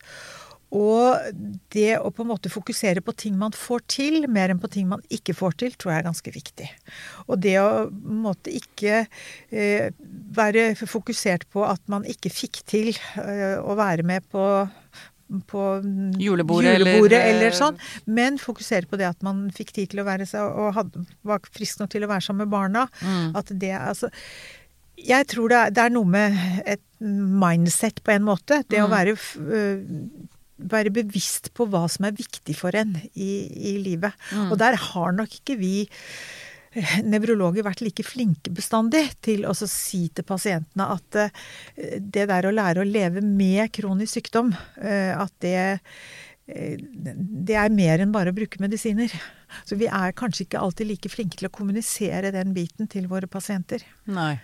Og 0.77 1.33
det 1.73 1.97
å 1.97 2.11
på 2.13 2.25
en 2.25 2.31
måte 2.33 2.51
fokusere 2.53 3.01
på 3.05 3.15
ting 3.17 3.37
man 3.41 3.55
får 3.57 3.85
til, 3.89 4.27
mer 4.29 4.53
enn 4.53 4.61
på 4.61 4.69
ting 4.73 4.89
man 4.91 5.05
ikke 5.15 5.37
får 5.37 5.57
til, 5.63 5.77
tror 5.77 5.95
jeg 5.95 6.03
er 6.03 6.09
ganske 6.11 6.35
viktig. 6.35 6.69
Og 7.27 7.41
det 7.41 7.57
å 7.63 7.69
på 7.89 8.13
en 8.13 8.25
måte 8.27 8.53
ikke 8.53 9.05
eh, 9.05 9.89
være 10.37 10.71
fokusert 10.81 11.49
på 11.55 11.65
at 11.65 11.81
man 11.89 12.05
ikke 12.09 12.33
fikk 12.33 12.63
til 12.69 12.93
eh, 12.93 13.57
å 13.61 13.79
være 13.79 14.05
med 14.07 14.29
på 14.33 14.49
på 15.29 15.63
julebordet, 16.17 16.79
julebordet 16.79 17.19
eller, 17.21 17.51
eller, 17.51 17.57
sånn. 17.57 17.77
Men 18.09 18.39
fokusere 18.41 18.89
på 18.89 18.97
det 18.97 19.11
at 19.11 19.25
man 19.27 19.43
fikk 19.53 19.75
tid 19.77 19.91
til 19.93 20.01
å 20.01 20.07
være 20.07 20.25
seg 20.29 20.41
og 20.41 20.73
hadde, 20.79 21.03
var 21.29 21.43
frisk 21.53 21.83
nok 21.83 21.93
til 21.93 22.07
å 22.07 22.09
være 22.09 22.25
sammen 22.25 22.47
med 22.47 22.55
barna. 22.55 22.87
Mm. 23.03 23.37
At 23.37 23.53
det 23.53 23.75
altså 23.77 24.09
Jeg 24.97 25.29
tror 25.31 25.53
det 25.53 25.59
er, 25.59 25.75
det 25.77 25.83
er, 25.85 25.93
noe 25.95 26.09
med 26.09 26.39
et 26.65 26.83
mindset 26.99 28.01
på 28.03 28.17
en 28.17 28.25
måte. 28.27 28.63
Det 28.67 28.81
mm. 28.81 28.87
å 28.87 28.91
være 28.91 29.15
øh, 29.15 29.85
være 30.59 30.93
bevisst 30.95 31.53
på 31.57 31.67
hva 31.71 31.85
som 31.91 32.09
er 32.09 32.17
viktig 32.19 32.57
for 32.59 32.75
en 32.79 32.97
i, 33.15 33.33
i 33.73 33.75
livet. 33.83 34.15
Mm. 34.33 34.53
Og 34.53 34.61
der 34.61 34.79
har 34.89 35.15
nok 35.15 35.39
ikke 35.41 35.59
vi 35.61 35.75
eh, 35.87 36.95
nevrologer 37.07 37.67
vært 37.67 37.83
like 37.85 38.07
flinke 38.07 38.53
bestandig 38.55 39.07
til 39.25 39.47
å 39.49 39.55
si 39.59 40.07
til 40.11 40.27
pasientene 40.29 40.89
at 40.99 41.21
uh, 41.23 41.45
det 41.99 42.29
der 42.31 42.49
å 42.49 42.55
lære 42.55 42.83
å 42.83 42.89
leve 42.89 43.23
med 43.25 43.71
kronisk 43.75 44.19
sykdom, 44.21 44.55
uh, 44.83 45.13
at 45.19 45.35
det 45.45 45.59
det 46.49 47.57
er 47.61 47.69
mer 47.69 48.01
enn 48.01 48.09
bare 48.09 48.33
å 48.33 48.37
bruke 48.37 48.57
medisiner. 48.63 49.13
Så 49.69 49.77
vi 49.77 49.85
er 49.85 50.15
kanskje 50.17 50.47
ikke 50.47 50.63
alltid 50.65 50.89
like 50.89 51.11
flinke 51.13 51.37
til 51.37 51.51
å 51.51 51.53
kommunisere 51.53 52.31
den 52.33 52.55
biten 52.57 52.89
til 52.89 53.05
våre 53.11 53.29
pasienter. 53.29 53.85
Nei. 54.09 54.39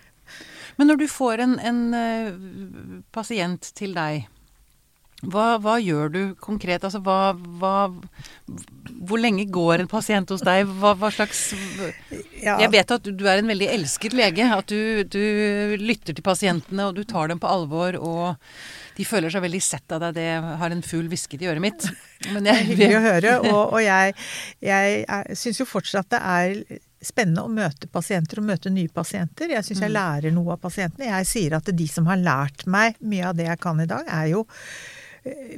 Men 0.76 0.90
når 0.90 1.00
du 1.00 1.06
får 1.08 1.40
en, 1.46 1.56
en 1.64 3.00
pasient 3.08 3.72
til 3.76 3.96
deg 3.96 4.28
hva, 5.30 5.46
hva, 5.62 5.76
gjør 5.82 6.12
du 6.12 6.20
konkret? 6.42 6.84
Altså 6.84 7.00
hva, 7.04 7.34
hva, 7.60 7.74
Hvor 9.08 9.20
lenge 9.20 9.46
går 9.52 9.82
en 9.82 9.90
pasient 9.90 10.30
hos 10.32 10.44
deg? 10.44 10.68
Hva, 10.80 10.94
slags 11.14 11.46
ja. 12.42 12.58
Jeg 12.62 12.70
vet 12.74 12.94
at 12.96 13.10
du, 13.10 13.26
er 13.28 13.42
en 13.42 13.52
veldig 13.52 13.68
elsket 13.76 14.16
lege. 14.16 14.48
At 14.56 14.70
du, 14.70 15.04
du, 15.08 15.76
lytter 15.80 16.16
til 16.16 16.24
pasientene, 16.24 16.88
og 16.88 16.98
du 16.98 17.04
tar 17.08 17.32
dem 17.32 17.42
på 17.42 17.50
alvor. 17.50 17.98
Og 18.00 18.96
de 18.98 19.08
føler 19.08 19.32
seg 19.32 19.44
veldig 19.44 19.62
sett 19.64 19.94
av 19.96 20.04
deg. 20.06 20.16
Det 20.18 20.28
har 20.62 20.74
en 20.74 20.86
fugl 20.86 21.10
hvisket 21.12 21.44
i 21.44 21.50
øret 21.52 21.64
mitt. 21.64 21.86
Men 22.30 22.50
jeg, 22.50 22.50
det 22.50 22.56
er 22.56 22.72
hyggelig 22.72 22.98
å 22.98 23.04
høre. 23.08 23.36
Og, 23.50 23.62
og 23.76 23.80
jeg, 23.84 24.16
jeg 24.64 25.38
syns 25.40 25.62
jo 25.62 25.68
fortsatt 25.68 26.12
det 26.14 26.24
er 26.24 26.82
spennende 27.04 27.44
å 27.44 27.52
møte 27.52 27.88
pasienter 27.92 28.40
og 28.40 28.48
møte 28.48 28.72
nye 28.72 28.90
pasienter. 28.92 29.52
Jeg 29.52 29.66
syns 29.66 29.84
jeg 29.84 29.92
mm. 29.92 29.96
lærer 29.96 30.34
noe 30.34 30.56
av 30.56 30.62
pasientene. 30.62 31.10
Jeg 31.10 31.28
sier 31.30 31.56
at 31.58 31.70
de 31.76 31.88
som 31.90 32.08
har 32.10 32.20
lært 32.20 32.66
meg 32.70 32.98
mye 33.04 33.30
av 33.30 33.38
det 33.38 33.48
jeg 33.50 33.60
kan 33.62 33.80
i 33.82 33.88
dag, 33.90 34.08
er 34.08 34.30
jo 34.32 34.44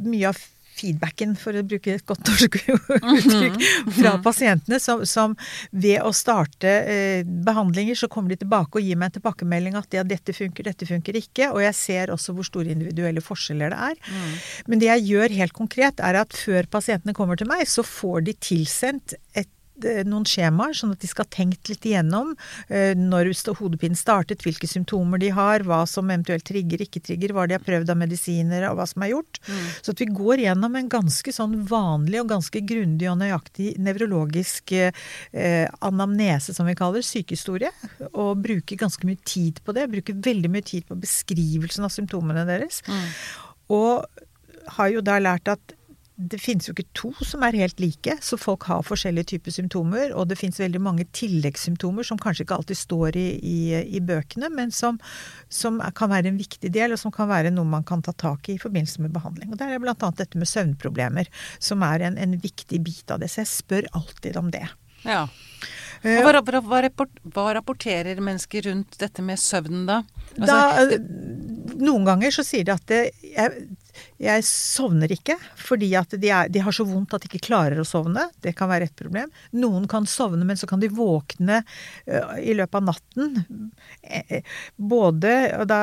mye 0.05 0.31
av 0.31 0.38
feedbacken, 0.76 1.35
for 1.40 1.57
å 1.57 1.64
bruke 1.66 1.94
et 1.94 2.05
godt 2.09 2.29
norsk 2.29 2.59
uttrykk, 3.16 3.57
fra 3.96 4.16
pasientene, 4.24 4.79
som, 4.83 5.05
som, 5.09 5.37
ved 5.72 6.02
å 6.05 6.12
starte 6.16 6.72
eh, 6.85 7.22
behandlinger, 7.24 7.98
så 7.98 8.11
kommer 8.12 8.35
de 8.35 8.40
tilbake 8.42 8.79
og 8.79 8.85
gir 8.85 8.98
meg 9.00 9.11
en 9.11 9.16
tilbakemelding 9.18 9.79
at 9.79 9.96
ja, 9.96 10.05
dette 10.07 10.35
funker, 10.37 10.68
dette 10.68 10.88
funker 10.88 11.16
ikke. 11.20 11.50
Og 11.55 11.62
jeg 11.64 11.79
ser 11.79 12.12
også 12.14 12.37
hvor 12.37 12.48
store 12.48 12.74
individuelle 12.74 13.24
forskjeller 13.24 13.72
det 13.72 13.83
er. 13.90 14.00
Mm. 14.12 14.38
Men 14.70 14.83
det 14.83 14.90
jeg 14.92 15.07
gjør 15.12 15.38
helt 15.40 15.57
konkret, 15.57 16.05
er 16.05 16.20
at 16.20 16.37
før 16.37 16.68
pasientene 16.76 17.16
kommer 17.16 17.40
til 17.40 17.50
meg, 17.50 17.64
så 17.70 17.85
får 17.87 18.29
de 18.29 18.37
tilsendt 18.50 19.16
et 19.37 19.50
noen 20.06 20.24
skjemaer, 20.28 20.74
sånn 20.76 20.94
at 20.94 21.02
de 21.02 21.10
skal 21.10 21.26
ha 21.26 21.32
tenkt 21.34 21.70
litt 21.70 21.86
igjennom 21.88 22.32
eh, 22.68 22.94
når 22.96 23.32
hodepinen 23.58 23.98
startet, 23.98 24.44
hvilke 24.46 24.68
symptomer 24.70 25.20
de 25.22 25.30
har, 25.34 25.64
hva 25.66 25.82
som 25.88 26.10
eventuelt 26.10 26.46
trigger, 26.48 26.84
ikke 26.86 27.02
trigger, 27.04 27.34
hva 27.36 27.46
de 27.46 27.56
har 27.56 27.64
prøvd 27.64 27.92
av 27.92 28.00
medisiner 28.00 28.66
og 28.70 28.78
hva 28.78 28.86
som 28.88 29.04
er 29.04 29.12
gjort. 29.12 29.40
Mm. 29.46 29.62
Så 29.80 29.94
at 29.94 30.02
vi 30.02 30.08
går 30.10 30.44
gjennom 30.46 30.78
en 30.78 30.90
ganske 30.92 31.34
sånn 31.34 31.58
vanlig 31.68 32.22
og 32.22 32.32
ganske 32.34 32.62
grundig 32.66 33.10
og 33.10 33.18
nøyaktig 33.22 33.74
nevrologisk 33.82 34.74
eh, 34.76 35.66
anamnese, 35.84 36.56
som 36.56 36.68
vi 36.68 36.76
kaller 36.78 37.04
sykehistorie, 37.06 37.72
og 38.12 38.42
bruker 38.44 38.80
ganske 38.80 39.08
mye 39.08 39.20
tid 39.26 39.62
på 39.64 39.76
det. 39.76 39.88
Bruker 39.92 40.22
veldig 40.26 40.52
mye 40.52 40.66
tid 40.66 40.86
på 40.88 40.98
beskrivelsen 41.00 41.86
av 41.86 41.94
symptomene 41.94 42.46
deres. 42.48 42.82
Mm. 42.86 43.08
Og 43.76 44.24
har 44.76 44.90
jo 44.92 45.02
da 45.04 45.18
lært 45.22 45.48
at 45.50 45.75
det 46.16 46.38
finnes 46.40 46.64
jo 46.64 46.72
ikke 46.72 46.88
to 46.96 47.11
som 47.29 47.42
er 47.44 47.59
helt 47.61 47.81
like, 47.83 48.14
så 48.24 48.38
folk 48.40 48.64
har 48.70 48.85
forskjellige 48.87 49.35
typer 49.35 49.52
symptomer. 49.52 50.14
Og 50.16 50.31
det 50.31 50.38
finnes 50.40 50.59
veldig 50.62 50.81
mange 50.81 51.05
tilleggssymptomer 51.16 52.07
som 52.09 52.20
kanskje 52.20 52.46
ikke 52.46 52.57
alltid 52.57 52.81
står 52.81 53.18
i, 53.20 53.26
i, 53.37 53.59
i 53.98 54.00
bøkene, 54.00 54.48
men 54.52 54.72
som, 54.72 54.96
som, 55.52 55.76
kan 55.96 56.11
være 56.14 56.33
en 56.33 56.40
viktig 56.40 56.72
del, 56.72 56.96
og 56.96 57.02
som 57.02 57.12
kan 57.12 57.29
være 57.29 57.52
noe 57.52 57.68
man 57.68 57.85
kan 57.87 58.05
ta 58.05 58.16
tak 58.16 58.48
i 58.48 58.57
i 58.57 58.62
forbindelse 58.62 59.05
med 59.05 59.12
behandling. 59.12 59.52
Og 59.52 59.61
Der 59.61 59.74
er 59.74 59.83
bl.a. 59.83 59.94
dette 60.16 60.40
med 60.40 60.48
søvnproblemer, 60.48 61.29
som 61.61 61.85
er 61.85 62.09
en, 62.09 62.16
en 62.16 62.40
viktig 62.40 62.81
bit 62.87 63.12
av 63.12 63.20
det. 63.20 63.31
Så 63.33 63.44
jeg 63.44 63.52
spør 63.52 63.92
alltid 64.00 64.40
om 64.40 64.48
det. 64.55 64.64
Ja. 65.05 65.26
Eh, 66.00 66.22
hva, 66.24 66.33
hva, 66.40 66.62
hva, 66.64 67.09
hva, 67.37 67.50
rapporterer 67.59 68.24
mennesker 68.24 68.70
rundt 68.70 68.96
dette 69.00 69.24
med 69.24 69.40
søvnen, 69.40 69.85
da? 69.88 70.00
Altså, 70.40 70.57
da 70.96 71.37
noen 71.76 72.07
ganger 72.07 72.35
så 72.35 72.44
sier 72.46 72.66
de 72.66 72.74
at 72.74 72.87
det, 72.90 73.00
jeg, 73.24 73.66
jeg 74.22 74.44
sovner 74.48 75.12
ikke 75.12 75.37
fordi 75.61 75.92
at 75.98 76.14
de, 76.16 76.30
er, 76.32 76.50
de, 76.52 76.62
har 76.64 76.74
så 76.74 76.87
vondt 76.88 77.14
at 77.16 77.24
de 77.24 77.30
ikke 77.30 77.46
klarer 77.48 77.80
å 77.80 77.87
sovne. 77.87 78.28
Det 78.44 78.54
kan 78.59 78.70
være 78.70 78.90
et 78.90 78.98
problem. 78.98 79.32
Noen 79.56 79.87
kan 79.90 80.09
sovne, 80.11 80.44
men 80.46 80.59
så 80.59 80.68
kan 80.70 80.82
de 80.82 80.92
våkne 80.92 81.62
uh, 81.62 82.37
i 82.40 82.56
løpet 82.56 82.80
av 82.80 82.90
natten. 82.90 83.40
Eh, 84.02 84.42
både 84.76 85.32
da, 85.68 85.80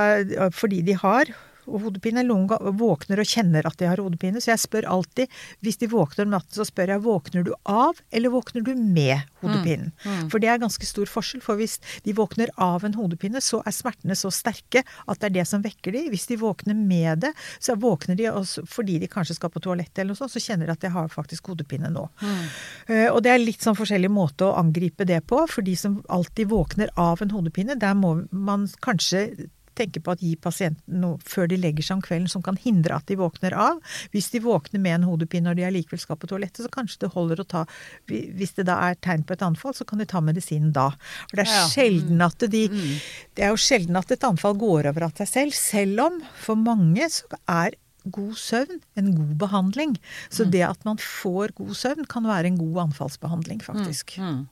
fordi 0.55 0.81
de 0.87 0.97
har 0.99 1.31
hodepine. 1.65 2.23
Noen 2.27 2.47
våkner 2.77 3.21
og 3.21 3.29
kjenner 3.29 3.67
at 3.67 3.77
de 3.79 3.89
har 3.89 4.01
hodepine, 4.01 4.41
så 4.43 4.53
jeg 4.53 4.63
spør 4.63 4.89
alltid 4.89 5.31
Hvis 5.63 5.79
de 5.81 5.89
våkner 5.91 6.27
om 6.27 6.33
natten, 6.35 6.55
så 6.55 6.65
spør 6.67 6.93
jeg 6.95 7.03
våkner 7.03 7.45
du 7.47 7.53
av, 7.69 7.99
eller 8.11 8.33
våkner 8.33 8.65
du 8.65 8.73
med 8.75 9.23
hodepinen? 9.41 9.91
Mm. 10.03 10.23
Mm. 10.23 10.29
For 10.31 10.43
det 10.43 10.51
er 10.51 10.61
ganske 10.61 10.87
stor 10.87 11.09
forskjell. 11.09 11.43
For 11.43 11.59
hvis 11.59 11.79
de 12.05 12.15
våkner 12.17 12.51
av 12.61 12.85
en 12.85 12.95
hodepine, 12.97 13.41
så 13.43 13.61
er 13.65 13.75
smertene 13.75 14.17
så 14.17 14.31
sterke 14.33 14.83
at 14.83 15.21
det 15.21 15.29
er 15.29 15.37
det 15.39 15.47
som 15.49 15.63
vekker 15.63 15.95
de. 15.95 16.05
Hvis 16.13 16.27
de 16.31 16.39
våkner 16.41 16.77
med 16.77 17.25
det, 17.25 17.33
så 17.63 17.77
våkner 17.79 18.19
de 18.19 18.29
fordi 18.69 18.99
de 19.01 19.09
kanskje 19.11 19.37
skal 19.37 19.51
på 19.53 19.61
toalettet 19.63 20.03
eller 20.03 20.13
noe 20.13 20.19
sånt, 20.19 20.33
så 20.33 20.41
kjenner 20.43 20.69
de 20.69 20.75
at 20.75 20.83
de 20.83 20.93
har 20.93 21.11
faktisk 21.11 21.51
hodepine 21.51 21.91
nå. 21.93 22.07
Mm. 22.21 22.45
Uh, 22.89 23.09
og 23.13 23.23
det 23.25 23.33
er 23.33 23.43
litt 23.43 23.65
sånn 23.65 23.77
forskjellig 23.77 24.11
måte 24.13 24.47
å 24.47 24.57
angripe 24.59 25.07
det 25.07 25.21
på. 25.29 25.43
For 25.49 25.65
de 25.65 25.75
som 25.79 26.01
alltid 26.13 26.51
våkner 26.51 26.93
av 26.99 27.23
en 27.23 27.33
hodepine, 27.33 27.77
der 27.79 27.97
må 27.97 28.15
man 28.31 28.67
kanskje 28.83 29.27
tenke 29.77 30.01
på 30.03 30.13
at 30.15 30.23
gi 30.23 30.33
pasienten 30.39 31.01
noe 31.03 31.19
før 31.27 31.49
de 31.51 31.59
legger 31.59 31.85
seg 31.85 31.97
om 31.97 32.03
kvelden 32.05 32.31
som 32.31 32.43
kan 32.45 32.57
hindre 32.59 32.97
at 32.97 33.07
de 33.09 33.17
våkner 33.19 33.55
av. 33.57 33.81
Hvis 34.13 34.31
de 34.33 34.43
våkner 34.43 34.81
med 34.83 34.99
en 34.99 35.07
hodepine 35.09 35.49
når 35.49 35.59
de 35.59 35.67
allikevel 35.69 36.01
skal 36.01 36.19
på 36.21 36.29
toalettet, 36.31 36.63
så 36.65 36.73
kanskje 36.73 37.05
det 37.05 37.13
holder 37.15 37.43
å 37.43 37.47
ta 37.55 37.65
Hvis 38.09 38.55
det 38.57 38.67
da 38.69 38.79
er 38.87 38.97
tegn 39.03 39.25
på 39.27 39.35
et 39.35 39.45
anfall, 39.45 39.75
så 39.75 39.85
kan 39.87 40.01
de 40.01 40.07
ta 40.09 40.21
medisinen 40.23 40.73
da. 40.75 40.89
For 41.29 41.39
det 41.39 41.47
er 41.47 41.53
ja. 41.53 41.67
sjelden 41.71 42.19
mm. 42.19 42.25
at 42.27 42.49
de 42.53 42.65
mm. 42.71 42.91
Det 43.35 43.45
er 43.45 43.53
jo 43.53 43.61
sjelden 43.61 43.97
at 43.99 44.11
et 44.13 44.27
anfall 44.27 44.57
går 44.59 44.89
over 44.91 45.07
av 45.07 45.15
seg 45.19 45.29
selv, 45.29 45.57
selv 45.57 46.03
om 46.03 46.19
for 46.39 46.59
mange 46.59 47.07
så 47.11 47.39
er 47.49 47.77
god 48.11 48.35
søvn 48.35 48.81
en 48.99 49.13
god 49.15 49.35
behandling. 49.39 49.95
Så 50.29 50.45
mm. 50.45 50.51
det 50.51 50.63
at 50.67 50.85
man 50.87 50.99
får 50.99 51.55
god 51.57 51.73
søvn, 51.79 52.05
kan 52.09 52.27
være 52.27 52.51
en 52.51 52.59
god 52.59 52.81
anfallsbehandling, 52.87 53.63
faktisk. 53.63 54.17
Mm. 54.19 54.45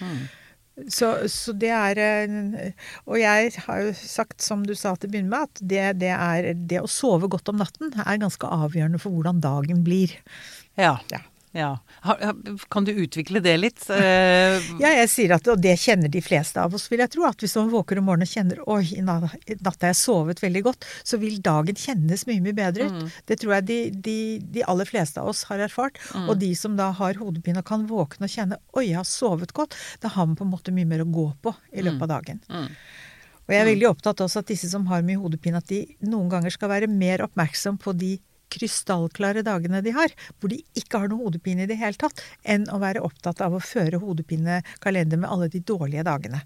Mm. 0.00 0.26
Så, 0.86 1.10
så, 1.26 1.52
det 1.58 1.70
er 1.74 1.98
Og 3.08 3.18
jeg 3.18 3.52
har 3.64 3.80
jo 3.82 3.94
sagt, 3.98 4.38
som 4.44 4.62
du 4.66 4.74
sa 4.78 4.94
til 4.94 5.10
å 5.10 5.14
begynne 5.14 5.32
med, 5.32 5.48
at 5.48 5.62
det, 5.62 5.86
det, 6.04 6.12
er, 6.14 6.52
det 6.54 6.82
å 6.84 6.90
sove 6.90 7.30
godt 7.30 7.50
om 7.50 7.58
natten 7.58 7.90
er 7.98 8.22
ganske 8.22 8.46
avgjørende 8.46 9.00
for 9.02 9.14
hvordan 9.16 9.42
dagen 9.42 9.82
blir. 9.86 10.14
Ja. 10.78 10.96
ja. 11.10 11.24
Ja. 11.56 11.78
Kan 12.70 12.84
du 12.84 12.92
utvikle 12.92 13.40
det 13.40 13.56
litt? 13.56 13.84
Eh, 13.90 14.58
ja, 14.82 14.92
jeg 15.00 15.08
sier 15.12 15.34
at, 15.38 15.48
og 15.48 15.60
det 15.62 15.74
kjenner 15.80 16.12
de 16.12 16.22
fleste 16.24 16.60
av 16.60 16.74
oss, 16.76 16.88
vil 16.92 17.02
jeg 17.02 17.12
tro. 17.14 17.24
At 17.28 17.42
hvis 17.42 17.56
man 17.58 17.70
våker 17.72 18.00
om 18.00 18.08
morgenen 18.10 18.28
og 18.28 18.34
kjenner 18.34 18.62
oi, 18.68 18.82
i 18.98 19.04
natt 19.04 19.80
har 19.80 19.92
jeg 19.92 20.00
sovet 20.00 20.42
veldig 20.42 20.64
godt, 20.68 20.88
så 21.06 21.20
vil 21.22 21.40
dagen 21.44 21.78
kjennes 21.78 22.26
mye, 22.28 22.44
mye 22.44 22.58
bedre 22.58 22.88
ut. 22.88 23.00
Mm. 23.00 23.10
Det 23.30 23.40
tror 23.42 23.56
jeg 23.58 23.68
de, 23.70 23.80
de, 24.08 24.18
de, 24.58 24.64
aller 24.68 24.88
fleste 24.88 25.22
av 25.22 25.32
oss 25.32 25.44
har 25.50 25.64
erfart. 25.68 26.00
Mm. 26.14 26.28
Og 26.28 26.38
de 26.44 26.52
som 26.58 26.78
da 26.78 26.90
har 27.00 27.20
hodepine 27.20 27.64
og 27.64 27.68
kan 27.68 27.88
våkne 27.90 28.28
og 28.28 28.34
kjenne 28.34 28.60
oi, 28.76 28.90
jeg 28.90 29.00
har 29.00 29.08
sovet 29.08 29.54
godt, 29.56 29.76
da 30.02 30.12
har 30.14 30.28
man 30.28 30.38
på 30.38 30.46
en 30.46 30.54
måte 30.54 30.74
mye 30.74 30.88
mer 30.88 31.04
å 31.04 31.10
gå 31.12 31.28
på 31.42 31.54
i 31.72 31.84
løpet 31.84 32.04
av 32.04 32.08
mm. 32.08 32.16
dagen. 32.16 32.42
Mm. 32.52 32.72
Og 33.48 33.54
jeg 33.54 33.64
er 33.64 33.70
veldig 33.70 33.86
opptatt 33.88 34.20
også 34.20 34.42
at 34.42 34.50
disse 34.50 34.68
som 34.68 34.84
har 34.90 35.04
mye 35.06 35.16
hodepine, 35.16 35.62
at 35.62 35.70
de 35.70 35.80
noen 36.04 36.28
ganger 36.28 36.52
skal 36.52 36.68
være 36.68 36.90
mer 36.92 37.24
oppmerksom 37.24 37.78
på 37.80 37.94
de 37.96 38.18
krystallklare 38.52 39.44
dagene 39.46 39.82
de 39.84 39.94
har, 39.96 40.14
hvor 40.38 40.52
de 40.52 40.60
ikke 40.78 41.02
har 41.02 41.10
noe 41.10 41.26
hodepine 41.26 41.66
i 41.66 41.70
det 41.70 41.78
hele 41.80 41.98
tatt, 42.00 42.22
enn 42.42 42.66
å 42.72 42.80
være 42.82 43.02
opptatt 43.06 43.42
av 43.44 43.56
å 43.56 43.62
føre 43.62 44.00
hodepinekalender 44.02 45.20
med 45.20 45.30
alle 45.30 45.50
de 45.52 45.60
dårlige 45.60 46.06
dagene. 46.08 46.42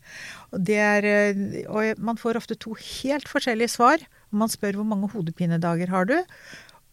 Og, 0.53 0.73
er, 0.73 1.07
eh, 1.07 1.63
og 1.69 2.03
man 2.03 2.21
får 2.21 2.41
ofte 2.43 2.59
to 2.61 2.75
helt 2.79 3.31
forskjellige 3.31 3.77
svar. 3.77 4.03
Man 4.31 4.53
spør 4.53 4.81
hvor 4.81 4.89
mange 4.89 5.11
hodepinedager 5.13 5.93
har 5.93 6.11
du, 6.11 6.19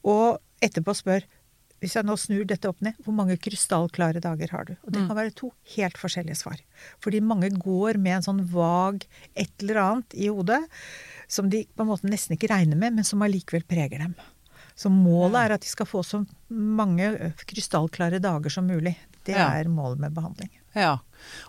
og 0.08 0.40
etterpå 0.64 0.96
spør 0.96 1.28
hvis 1.80 1.96
jeg 1.96 2.04
nå 2.08 2.16
snur 2.20 2.44
dette 2.48 2.68
opp 2.68 2.82
ned, 2.84 2.98
hvor 3.06 3.16
mange 3.16 3.38
krystallklare 3.40 4.20
dager 4.24 4.52
har 4.52 4.66
du? 4.68 4.74
Og 4.84 4.92
det 4.92 5.00
mm. 5.00 5.06
kan 5.08 5.18
være 5.20 5.36
to 5.38 5.52
helt 5.78 6.00
forskjellige 6.00 6.42
svar. 6.42 6.60
Fordi 7.04 7.22
mange 7.24 7.52
går 7.56 8.00
med 8.02 8.18
en 8.18 8.26
sånn 8.26 8.42
vag 8.52 9.06
et 9.32 9.54
eller 9.64 9.80
annet 9.86 10.18
i 10.20 10.28
hodet 10.28 10.60
som 11.32 11.48
de 11.52 11.64
på 11.72 11.86
en 11.86 11.92
måte 11.92 12.10
nesten 12.10 12.36
ikke 12.36 12.52
regner 12.52 12.80
med, 12.80 12.98
men 12.98 13.08
som 13.08 13.24
allikevel 13.24 13.64
preger 13.70 14.04
dem. 14.04 14.18
Så 14.80 14.92
målet 14.92 15.42
er 15.42 15.58
at 15.58 15.66
de 15.66 15.68
skal 15.68 15.88
få 15.90 16.06
så 16.08 16.22
mange 16.48 17.34
krystallklare 17.50 18.22
dager 18.24 18.54
som 18.54 18.68
mulig. 18.70 18.96
Det 19.28 19.36
ja. 19.36 19.50
er 19.60 19.68
målet 19.68 20.00
med 20.00 20.16
behandling. 20.16 20.52
Ja. 20.78 20.94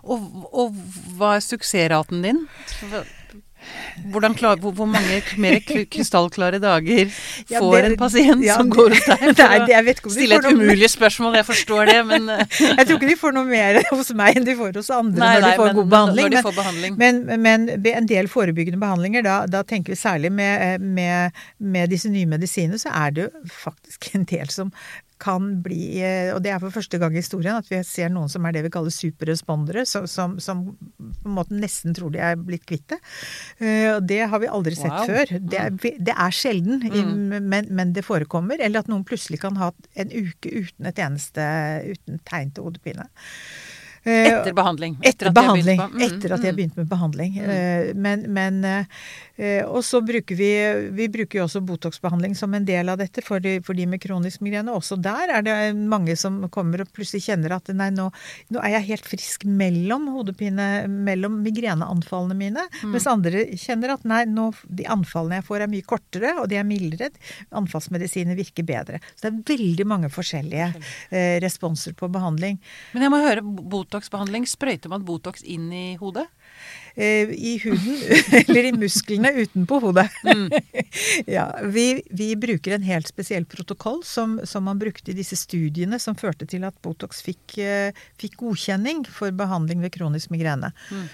Og, 0.02 0.24
og 0.50 0.74
hva 1.18 1.36
er 1.36 1.44
suksessraten 1.44 2.24
din? 2.26 2.42
Klar, 4.36 4.56
hvor, 4.62 4.72
hvor, 4.72 4.86
mange 4.88 5.20
mer 5.36 5.58
krystallklare 5.64 6.58
dager 6.62 7.10
får 7.10 7.50
ja, 7.52 7.60
det, 7.60 7.90
en 7.90 7.96
pasient 8.00 8.44
ja, 8.44 8.56
som 8.56 8.70
går 8.72 8.94
hos 8.94 9.04
deg? 9.06 9.24
For 10.00 10.08
å 10.08 10.12
stille 10.14 10.38
et 10.40 10.48
umulig 10.48 10.88
spørsmål, 10.90 11.36
jeg 11.40 11.46
forstår 11.48 11.90
det, 11.90 11.98
men 12.08 12.30
Jeg 12.78 12.86
tror 12.86 12.96
ikke 12.96 13.10
de 13.10 13.18
får 13.20 13.36
noe 13.36 13.48
mer 13.48 13.80
hos 13.90 14.12
meg 14.16 14.40
enn 14.40 14.46
de 14.46 14.56
får 14.58 14.78
hos 14.80 14.90
andre 14.94 15.20
nei, 15.20 15.34
når 15.34 15.46
de 15.46 15.52
får 15.60 15.68
men, 15.68 15.76
god 15.80 15.92
behandling. 15.94 16.30
Men, 16.32 16.48
behandling. 16.60 16.96
Men, 17.00 17.20
men, 17.44 17.68
en 18.00 18.08
del 18.10 18.30
forebyggende 18.32 18.80
behandlinger, 18.80 19.26
da, 19.26 19.36
da 19.50 19.62
tenker 19.66 19.94
vi 19.94 20.00
særlig 20.00 20.32
med, 20.32 20.80
med, 20.80 21.44
med 21.58 21.92
disse 21.92 22.10
nye 22.12 22.28
medisinene, 22.30 22.80
så 22.80 22.94
er 22.94 23.14
det 23.16 23.28
jo 23.28 23.46
faktisk 23.60 24.10
en 24.16 24.26
del 24.30 24.50
som 24.52 24.72
kan 25.20 25.50
bli 25.64 26.00
eh, 26.02 26.30
Og 26.34 26.40
det 26.44 26.52
er 26.54 26.60
for 26.62 26.74
første 26.74 26.98
gang 27.00 27.14
i 27.14 27.20
historien 27.20 27.58
at 27.60 27.68
vi 27.70 27.80
ser 27.86 28.10
noen 28.12 28.30
som 28.32 28.46
er 28.46 28.56
det 28.56 28.64
vi 28.66 28.72
kaller 28.72 28.94
superrespondere, 28.94 29.84
som, 29.88 30.06
som, 30.10 30.38
som 30.42 30.64
på 30.72 31.28
en 31.28 31.36
måte 31.36 31.56
nesten 31.56 31.96
tror 31.96 32.12
de 32.14 32.22
er 32.24 32.38
blitt 32.40 32.66
kvitt 32.68 32.86
det. 32.92 33.00
Eh, 33.60 33.88
og 33.94 34.06
det 34.08 34.22
har 34.32 34.42
vi 34.42 34.50
aldri 34.50 34.76
sett 34.78 34.94
wow. 34.94 35.08
før. 35.10 35.34
Det 35.40 35.60
er, 35.60 35.74
mm. 35.74 36.00
det 36.08 36.16
er 36.16 36.36
sjelden, 36.36 36.84
mm. 36.84 37.40
men, 37.40 37.70
men, 37.70 37.94
det 37.96 38.06
forekommer. 38.06 38.60
Eller 38.60 38.84
at 38.84 38.90
noen 38.90 39.06
plutselig 39.06 39.42
kan 39.42 39.58
ha 39.60 39.72
en 40.00 40.14
uke 40.14 40.52
uten 40.52 40.90
et 40.90 41.02
eneste 41.02 41.46
uten 41.90 42.20
tegn 42.28 42.54
til 42.54 42.68
hodepine. 42.68 43.08
Eh, 44.02 44.30
etter 44.32 44.52
behandling. 44.56 44.96
Etter, 45.02 45.28
etter 45.28 45.34
behandling. 45.36 45.80
Mm, 45.80 46.02
etter 46.06 46.34
at 46.34 46.40
de 46.40 46.50
har 46.50 46.56
begynt 46.56 46.76
med 46.76 46.88
behandling. 46.88 47.36
Mm. 47.40 48.00
Men, 48.00 48.26
men 48.32 48.62
Eh, 49.40 49.64
og 49.64 49.80
så 49.84 50.02
bruker 50.04 50.36
vi 50.36 50.50
Vi 50.92 51.06
bruker 51.08 51.38
jo 51.38 51.44
også 51.46 51.62
Botox-behandling 51.64 52.34
som 52.36 52.52
en 52.54 52.66
del 52.68 52.90
av 52.92 52.98
dette 53.00 53.22
for 53.24 53.40
de, 53.40 53.56
for 53.64 53.78
de, 53.78 53.86
med 53.88 54.02
kronisk 54.02 54.42
migrene. 54.44 54.74
Også 54.76 54.98
der 55.00 55.32
er 55.38 55.44
det 55.46 55.54
mange 55.78 56.16
som 56.20 56.42
kommer 56.52 56.82
og 56.84 56.90
plutselig 56.92 57.24
kjenner 57.24 57.54
at 57.56 57.70
nei, 57.72 57.88
nå, 57.94 58.10
nå 58.52 58.60
er 58.60 58.76
jeg 58.76 58.88
helt 58.90 59.08
frisk 59.08 59.46
mellom 59.48 60.10
hodepine, 60.12 60.68
mellom 60.90 61.38
migreneanfallene 61.44 62.36
mine. 62.36 62.66
Mm. 62.82 62.92
Mens 62.92 63.08
andre 63.08 63.46
kjenner 63.56 63.94
at 63.96 64.04
nei, 64.08 64.22
nå, 64.28 64.50
de 64.68 64.88
anfallene 64.92 65.40
jeg 65.40 65.48
får 65.48 65.64
er 65.64 65.72
mye 65.72 65.88
kortere, 65.88 66.34
og 66.42 66.50
de 66.52 66.60
er 66.60 66.68
mildere. 66.68 67.10
Anfallsmedisiner 67.56 68.36
virker 68.36 68.66
bedre. 68.68 69.00
Så 69.14 69.24
det 69.24 69.32
er 69.32 69.56
veldig 69.56 69.88
mange 69.88 70.12
forskjellige 70.12 70.68
eh, 70.68 71.38
responser 71.40 71.96
på 71.96 72.10
behandling. 72.12 72.60
Men 72.92 73.06
jeg 73.06 73.14
må 73.14 73.22
høre, 73.24 73.46
Botox-behandling, 73.90 74.46
sprøyter 74.46 74.92
man 74.92 75.02
Botox 75.04 75.42
inn 75.42 75.72
i 75.74 75.96
hodet? 75.98 76.28
eh, 76.94 77.30
i 77.30 77.58
huden, 77.64 78.02
eller 78.48 78.64
i 78.64 78.72
musklene 78.72 79.32
utenpå 79.32 79.80
hodet. 79.80 80.08
Mm. 80.24 80.50
ja, 81.36 81.46
vi, 81.62 82.02
vi, 82.10 82.36
bruker 82.36 82.74
en 82.76 82.86
helt 82.86 83.08
spesiell 83.08 83.44
protokoll 83.44 84.02
som, 84.04 84.40
som, 84.44 84.64
man 84.64 84.78
brukte 84.78 85.12
i 85.12 85.16
disse 85.16 85.38
studiene 85.38 85.98
som 86.02 86.18
førte 86.18 86.48
til 86.50 86.64
at 86.68 86.76
Botox 86.84 87.22
fikk, 87.26 87.58
eh, 87.58 87.96
fikk 88.20 88.40
godkjenning 88.44 89.04
for 89.08 89.34
behandling 89.36 89.84
ved 89.84 89.94
kronisk 89.96 90.32
migrene. 90.34 90.72
Mm. 90.90 91.06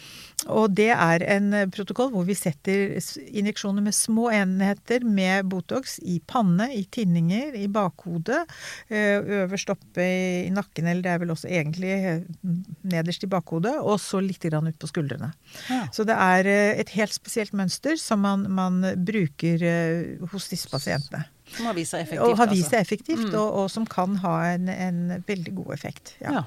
Og 0.45 0.69
det 0.77 0.91
er 0.93 1.23
en 1.33 1.49
eh, 1.57 1.69
protokoll 1.73 2.11
hvor 2.13 2.27
vi 2.29 2.37
setter 2.37 2.99
injeksjoner 3.27 3.85
med 3.87 3.97
små 3.97 4.29
enheter 4.35 5.05
med 5.05 5.49
Botox 5.51 5.97
i 6.05 6.19
panne, 6.29 6.69
i 6.77 6.85
tinninger, 6.93 7.57
i 7.57 7.67
bakhodet, 7.73 8.43
eh, 8.93 9.17
øverst 9.41 9.73
oppe 9.73 10.05
i 10.05 10.51
nakken, 10.55 10.87
eller 10.91 11.07
det 11.07 11.15
er 11.15 11.23
vel 11.23 11.33
også 11.35 11.49
egentlig 11.49 11.95
eh, 11.97 12.21
nederst 12.85 13.25
i 13.25 13.31
bakhodet, 13.33 13.75
og 13.81 13.97
så 14.03 14.21
litt 14.23 14.45
grann 14.45 14.69
ut 14.69 14.79
på 14.79 14.91
skuldrene. 14.91 15.33
Ja. 15.73 15.87
Så 15.95 16.05
det 16.07 16.19
er 16.21 16.51
et 16.83 16.93
helt 16.95 17.17
spesielt 17.17 17.57
mønster 17.57 17.97
som 17.99 18.21
man, 18.23 18.45
man 18.53 18.85
bruker 19.09 19.65
hos 20.31 20.51
disse 20.53 20.71
pasientene. 20.71 21.25
Som 21.57 21.71
har 21.71 21.77
vist 21.79 21.95
seg 21.95 22.05
effektivt. 22.05 22.29
Og 22.29 22.39
har 22.39 22.53
vist 22.53 22.69
seg 22.69 22.83
altså. 22.83 22.85
effektivt, 22.85 23.27
mm. 23.31 23.35
og, 23.41 23.49
og, 23.63 23.67
som 23.73 23.89
kan 23.89 24.21
ha 24.23 24.37
en, 24.53 24.71
en 24.71 25.03
veldig 25.27 25.57
god 25.63 25.75
effekt. 25.79 26.15
ja. 26.21 26.43
ja. 26.43 26.47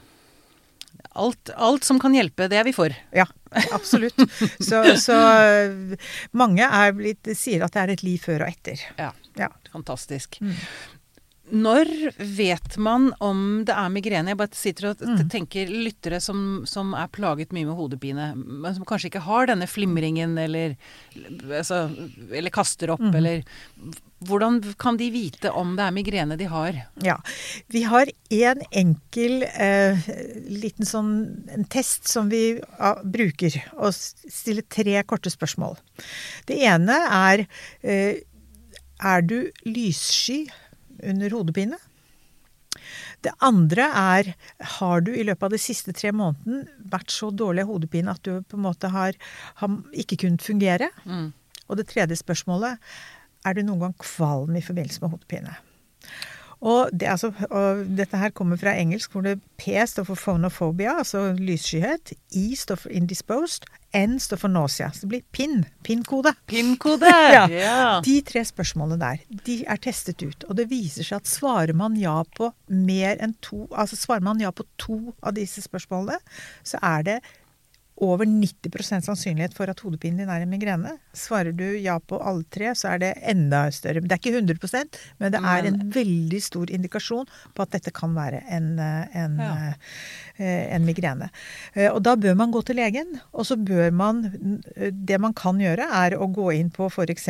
Alt, 1.17 1.49
alt, 1.55 1.83
som 1.83 1.99
kan 1.99 2.13
hjelpe, 2.13 2.47
det 2.51 2.59
er 2.59 2.67
vi 2.67 2.73
for. 2.75 2.93
Ja, 3.15 3.25
absolutt. 3.75 4.19
så, 4.69 4.83
så, 5.01 5.17
mange 6.37 6.69
blitt, 6.95 7.31
sier 7.37 7.65
at 7.65 7.73
det 7.75 7.81
er 7.81 7.93
et 7.95 8.05
liv 8.05 8.21
før 8.21 8.45
og 8.45 8.53
etter. 8.53 8.83
Ja, 8.99 9.09
ja. 9.39 9.49
fantastisk. 9.73 10.37
Mm. 10.43 10.55
Når 11.49 11.89
vet 12.17 12.77
man 12.77 13.09
om 13.23 13.63
det 13.67 13.73
er 13.75 13.93
migrene? 13.93 14.33
Jeg 14.33 14.39
bare 14.39 14.57
sitter 14.57 14.89
og 14.91 15.01
mm. 15.01 15.23
tenker 15.31 15.71
lyttere 15.71 16.19
som, 16.23 16.63
som, 16.69 16.93
er 16.97 17.09
plaget 17.13 17.53
mye 17.55 17.67
med 17.67 17.77
hodepine, 17.77 18.31
men 18.35 18.75
som 18.75 18.85
kanskje 18.87 19.09
ikke 19.11 19.25
har 19.25 19.49
denne 19.49 19.67
flimringen 19.69 20.37
eller, 20.41 20.75
altså, 21.47 21.87
eller 22.29 22.53
kaster 22.53 22.93
opp, 22.93 23.03
mm. 23.03 23.17
eller 23.17 23.43
hvordan 24.27 24.59
kan 24.79 24.97
de 24.99 25.07
vite 25.13 25.51
om 25.55 25.75
det 25.77 25.85
er 25.85 25.95
migrene 25.95 26.37
de 26.39 26.47
har? 26.51 26.75
Ja, 27.05 27.17
Vi 27.67 27.83
har 27.87 28.09
en 28.29 28.63
enkel 28.71 29.45
eh, 29.47 30.09
liten 30.51 30.85
sånn 30.85 31.13
en 31.55 31.67
test 31.71 32.09
som 32.11 32.29
vi 32.31 32.59
ja, 32.59 32.93
bruker. 33.03 33.55
Og 33.79 33.95
stiller 33.95 34.65
tre 34.67 34.99
korte 35.07 35.31
spørsmål. 35.31 35.79
Det 36.49 36.59
ene 36.67 36.99
er 37.07 37.45
eh, 37.81 38.25
Er 38.99 39.21
du 39.23 39.47
lyssky 39.63 40.49
under 41.03 41.35
hodepine? 41.37 41.79
Det 43.25 43.33
andre 43.43 43.87
er 43.99 44.33
har 44.77 45.01
du 45.03 45.11
i 45.11 45.25
løpet 45.27 45.49
av 45.49 45.53
de 45.53 45.59
siste 45.61 45.93
tre 45.95 46.13
månedene 46.15 46.63
vært 46.91 47.11
så 47.11 47.31
dårlig 47.35 47.65
av 47.65 47.73
hodepine 47.73 48.13
at 48.15 48.23
du 48.23 48.39
på 48.41 48.59
en 48.59 48.65
måte 48.65 48.91
har, 48.93 49.17
har 49.59 49.79
ikke 49.91 50.21
kunnet 50.23 50.45
fungere? 50.45 50.91
Mm. 51.03 51.31
Og 51.67 51.79
det 51.79 51.89
tredje 51.91 52.19
spørsmålet 52.19 52.79
er 53.47 53.55
du 53.55 53.63
noen 53.63 53.87
gang 53.87 53.97
kvalm 53.99 54.55
i 54.55 54.63
forbindelse 54.63 55.03
med 55.03 55.15
hodepine? 55.15 55.57
Og, 56.59 56.89
det, 56.91 57.07
altså, 57.07 57.31
og, 57.49 57.85
dette 57.95 58.19
her 58.19 58.33
kommer 58.35 58.59
fra 58.59 58.73
engelsk, 58.75 59.11
hvor 59.11 59.23
det 59.23 59.37
P 59.59 59.79
står 59.87 60.07
for 60.09 60.19
phonophobia, 60.19 60.97
altså 60.99 61.29
lysskyhet. 61.37 62.13
I 62.35 62.55
står 62.55 62.81
for 62.83 62.91
indisposed. 62.91 63.67
N 63.95 64.19
står 64.21 64.37
for 64.37 64.53
nausea. 64.53 64.91
Så 64.93 65.05
det 65.05 65.09
blir 65.13 65.23
PIN. 65.31 65.63
PIN-kode. 65.83 66.33
PIN-kode! 66.45 67.09
ja. 67.35 67.47
ja. 67.49 68.01
De 68.05 68.19
tre 68.25 68.43
spørsmålene 68.45 68.99
der, 69.01 69.23
de 69.47 69.57
er 69.65 69.81
testet 69.81 70.21
ut. 70.21 70.45
Og 70.49 70.59
det 70.59 70.69
viser 70.69 71.07
seg 71.07 71.23
at 71.23 71.29
svarer 71.29 71.73
man 71.77 71.97
ja 71.99 72.19
på 72.37 72.51
mer 72.69 73.17
enn 73.23 73.35
to 73.45 73.65
Altså 73.73 73.97
svarer 73.99 74.25
man 74.25 74.41
ja 74.41 74.51
på 74.53 74.65
to 74.81 74.99
av 75.25 75.35
disse 75.37 75.63
spørsmålene, 75.65 76.19
så 76.67 76.81
er 76.85 77.05
det 77.07 77.19
over 78.03 78.25
90% 78.25 79.05
sannsynlighet 79.05 79.55
for 79.57 79.71
at 79.71 79.81
hodepinen 79.83 80.23
din 80.23 80.31
er 80.31 80.43
en 80.43 80.51
migrene. 80.51 80.95
Svarer 81.15 81.55
du 81.55 81.65
ja 81.77 81.97
på 81.99 82.19
alle 82.19 82.45
tre, 82.51 82.71
så 82.77 82.93
er 82.93 83.03
det 83.03 83.13
enda 83.27 83.65
større. 83.75 84.03
Det 84.03 84.15
er 84.15 84.21
ikke 84.21 84.39
100% 84.39 84.99
men 85.19 85.33
det 85.33 85.41
er 85.43 85.67
en 85.67 85.79
veldig 85.93 86.39
stor 86.43 86.71
indikasjon 86.71 87.27
på 87.55 87.65
at 87.65 87.75
dette 87.75 87.93
kan 87.95 88.15
være 88.15 88.41
en, 88.55 88.71
en, 88.79 89.37
ja. 89.41 89.71
Eh, 90.39 90.69
en 90.75 90.85
migrene. 90.87 91.29
Eh, 91.73 91.89
og 91.89 92.01
da 92.05 92.15
bør 92.19 92.37
man 92.39 92.53
gå 92.53 92.61
til 92.67 92.79
legen, 92.79 93.17
og 93.33 93.47
så 93.47 93.57
bør 93.59 93.91
man 93.91 94.21
Det 94.89 95.17
man 95.21 95.33
kan 95.35 95.59
gjøre, 95.59 95.85
er 95.85 96.15
å 96.17 96.27
gå 96.31 96.49
inn 96.55 96.69
på 96.73 96.87
f.eks. 96.89 97.27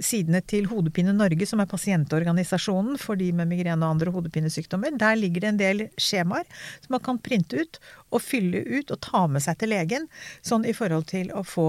sidene 0.00 0.40
til 0.48 0.68
Hodepine 0.70 1.12
Norge, 1.16 1.46
som 1.46 1.60
er 1.60 1.68
pasientorganisasjonen 1.70 2.98
for 3.00 3.20
de 3.20 3.30
med 3.36 3.50
migrene 3.50 3.84
og 3.84 3.96
andre 3.96 4.14
hodepinesykdommer. 4.14 4.96
Der 4.98 5.18
ligger 5.18 5.44
det 5.44 5.50
en 5.50 5.60
del 5.60 5.84
skjemaer 6.00 6.46
som 6.80 6.96
man 6.96 7.04
kan 7.04 7.20
printe 7.22 7.60
ut 7.60 7.80
og 8.10 8.22
fylle 8.22 8.62
ut 8.66 8.90
og 8.90 9.00
ta 9.04 9.24
med 9.30 9.44
seg 9.44 9.58
til 9.60 9.72
legen, 9.74 10.06
sånn 10.42 10.66
i 10.68 10.74
forhold 10.76 11.08
til 11.10 11.32
å 11.34 11.44
få 11.46 11.68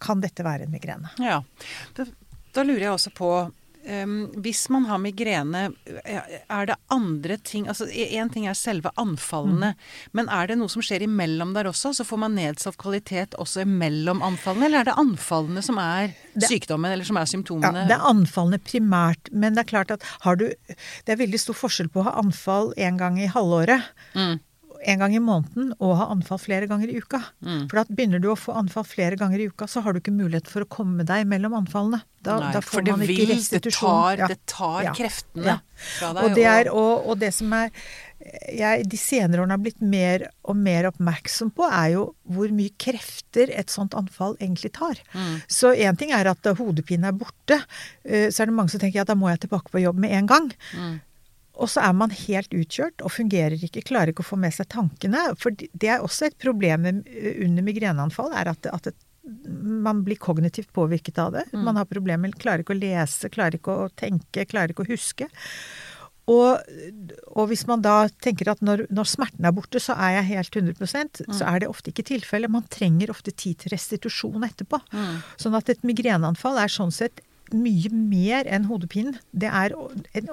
Kan 0.00 0.22
dette 0.24 0.44
være 0.44 0.66
en 0.66 0.72
migrene? 0.74 1.10
Ja. 1.22 1.42
Da, 1.96 2.06
da 2.54 2.64
lurer 2.66 2.88
jeg 2.88 2.96
også 2.96 3.14
på 3.16 3.34
Um, 3.84 4.30
hvis 4.40 4.62
man 4.72 4.86
har 4.88 4.96
migrene, 4.96 5.66
er 5.84 6.68
det 6.70 6.76
andre 6.88 7.36
ting 7.44 7.66
altså 7.68 7.84
Én 7.84 8.30
ting 8.32 8.46
er 8.48 8.56
selve 8.56 8.88
anfallene, 8.96 9.74
mm. 9.74 10.14
men 10.16 10.30
er 10.32 10.48
det 10.48 10.56
noe 10.56 10.72
som 10.72 10.80
skjer 10.84 11.04
imellom 11.04 11.52
der 11.52 11.68
også? 11.68 11.92
Så 11.92 12.06
får 12.08 12.22
man 12.22 12.32
nedsatt 12.38 12.78
kvalitet 12.80 13.36
også 13.40 13.66
imellom 13.66 14.24
anfallene, 14.24 14.70
eller 14.70 14.80
er 14.80 14.88
det 14.88 14.96
anfallene 15.02 15.60
som 15.64 15.76
er 15.82 16.14
det, 16.32 16.48
sykdommen, 16.48 16.94
eller 16.94 17.04
som 17.04 17.20
er 17.20 17.28
symptomene? 17.28 17.84
Ja, 17.84 17.90
det 17.90 17.98
er 17.98 18.08
anfallene 18.08 18.62
primært, 18.64 19.28
men 19.36 19.52
det 19.52 19.66
er 19.66 19.70
klart 19.74 19.92
at 19.92 20.08
har 20.24 20.40
du 20.40 20.46
Det 20.48 21.12
er 21.12 21.20
veldig 21.20 21.42
stor 21.42 21.60
forskjell 21.60 21.92
på 21.92 22.00
å 22.00 22.08
ha 22.08 22.16
anfall 22.24 22.72
en 22.80 22.96
gang 23.00 23.20
i 23.20 23.28
halvåret. 23.28 23.92
Mm 24.16 24.40
en 24.90 25.02
gang 25.02 25.14
i 25.16 25.22
måneden 25.22 25.72
og 25.78 25.96
ha 25.98 26.08
anfall 26.12 26.40
flere 26.42 26.68
ganger 26.70 26.92
i 26.92 27.00
uka. 27.00 27.20
Mm. 27.44 27.66
For 27.70 27.80
da 27.80 27.84
begynner 27.88 28.22
du 28.22 28.30
å 28.32 28.38
få 28.38 28.54
anfall 28.58 28.86
flere 28.88 29.18
ganger 29.20 29.42
i 29.42 29.48
uka, 29.50 29.68
så 29.70 29.82
har 29.84 29.94
du 29.94 30.02
ikke 30.02 30.14
mulighet 30.14 30.50
for 30.50 30.64
å 30.64 30.70
komme 30.70 31.06
deg 31.08 31.28
mellom 31.30 31.56
anfallene. 31.60 32.02
Da, 32.24 32.38
Nei, 32.40 32.54
da 32.56 32.62
får 32.64 32.78
for 32.78 32.86
det 32.86 32.94
man 32.94 33.04
ikke 33.04 33.20
vil, 33.20 33.34
restitusjon. 33.34 33.68
Det 33.68 33.78
tar, 33.78 34.22
ja. 34.22 34.28
det 34.32 34.38
tar 34.48 34.80
ja. 34.86 34.96
kreftene 34.96 35.52
ja. 35.52 35.60
fra 35.98 36.10
deg. 36.16 36.24
Og 36.24 36.36
det, 36.38 36.48
er, 36.48 36.72
og, 36.72 37.08
og 37.12 37.20
det 37.20 37.32
som 37.36 37.52
er 37.58 37.72
jeg 38.24 38.86
de 38.88 38.98
senere 38.98 39.42
årene 39.42 39.56
har 39.56 39.62
blitt 39.62 39.82
mer 39.84 40.26
og 40.48 40.56
mer 40.56 40.88
oppmerksom 40.88 41.50
på, 41.56 41.66
er 41.68 41.94
jo 41.94 42.04
hvor 42.32 42.52
mye 42.56 42.72
krefter 42.80 43.52
et 43.52 43.72
sånt 43.72 43.96
anfall 43.98 44.36
egentlig 44.38 44.72
tar. 44.78 45.00
Mm. 45.12 45.34
Så 45.50 45.74
én 45.74 45.98
ting 46.00 46.14
er 46.16 46.30
at 46.30 46.48
hodepine 46.58 47.10
er 47.10 47.18
borte. 47.18 47.60
Eh, 48.04 48.30
så 48.30 48.42
er 48.42 48.50
det 48.50 48.56
mange 48.56 48.72
som 48.72 48.82
tenker 48.82 49.02
at 49.02 49.12
da 49.12 49.18
må 49.18 49.28
jeg 49.32 49.44
tilbake 49.44 49.72
på 49.72 49.82
jobb 49.84 50.00
med 50.00 50.16
en 50.16 50.30
gang. 50.30 50.48
Mm. 50.72 50.94
Og 51.54 51.70
så 51.70 51.84
er 51.86 51.94
man 51.94 52.10
helt 52.10 52.54
utkjørt 52.54 53.04
og 53.06 53.12
fungerer 53.14 53.60
ikke, 53.62 53.84
klarer 53.86 54.10
ikke 54.10 54.24
å 54.24 54.30
få 54.32 54.38
med 54.42 54.54
seg 54.56 54.66
tankene. 54.74 55.28
For 55.38 55.54
det 55.54 55.90
er 55.90 56.02
også 56.02 56.28
et 56.28 56.38
problem 56.42 56.88
under 56.90 57.66
migreneanfall, 57.66 58.34
er 58.34 58.50
at, 58.50 58.66
at 58.74 58.90
man 59.24 60.02
blir 60.04 60.20
kognitivt 60.20 60.72
påvirket 60.74 61.18
av 61.22 61.32
det. 61.36 61.46
Mm. 61.52 61.64
Man 61.64 61.80
har 61.80 61.88
problemer, 61.88 62.34
klarer 62.36 62.64
ikke 62.64 62.74
å 62.74 62.80
lese, 62.80 63.30
klarer 63.32 63.60
ikke 63.60 63.76
å 63.84 63.90
tenke, 63.96 64.46
klarer 64.50 64.74
ikke 64.74 64.84
å 64.84 64.90
huske. 64.90 65.30
Og, 66.32 66.60
og 67.36 67.50
hvis 67.50 67.66
man 67.68 67.82
da 67.84 68.06
tenker 68.24 68.48
at 68.48 68.62
når, 68.64 68.86
når, 68.94 69.08
smerten 69.12 69.44
er 69.44 69.52
borte, 69.52 69.80
så 69.82 69.96
er 70.00 70.18
jeg 70.18 70.30
helt 70.30 70.56
100 70.56 70.80
mm. 70.80 71.34
så 71.36 71.50
er 71.50 71.60
det 71.60 71.68
ofte 71.68 71.92
ikke 71.92 72.06
tilfellet. 72.14 72.52
Man 72.52 72.64
trenger 72.72 73.12
ofte 73.12 73.32
tid 73.32 73.60
til 73.60 73.74
restitusjon 73.74 74.46
etterpå. 74.48 74.80
Mm. 74.92 75.18
Sånn 75.40 75.56
at 75.58 75.68
et 75.72 75.84
migreneanfall 75.84 76.60
er 76.62 76.72
sånn 76.72 76.94
sett 76.94 77.20
mye 77.54 77.90
mer 77.94 78.48
enn 78.50 78.68
hodepinen. 78.68 79.18
Det 79.32 79.50
er 79.50 79.74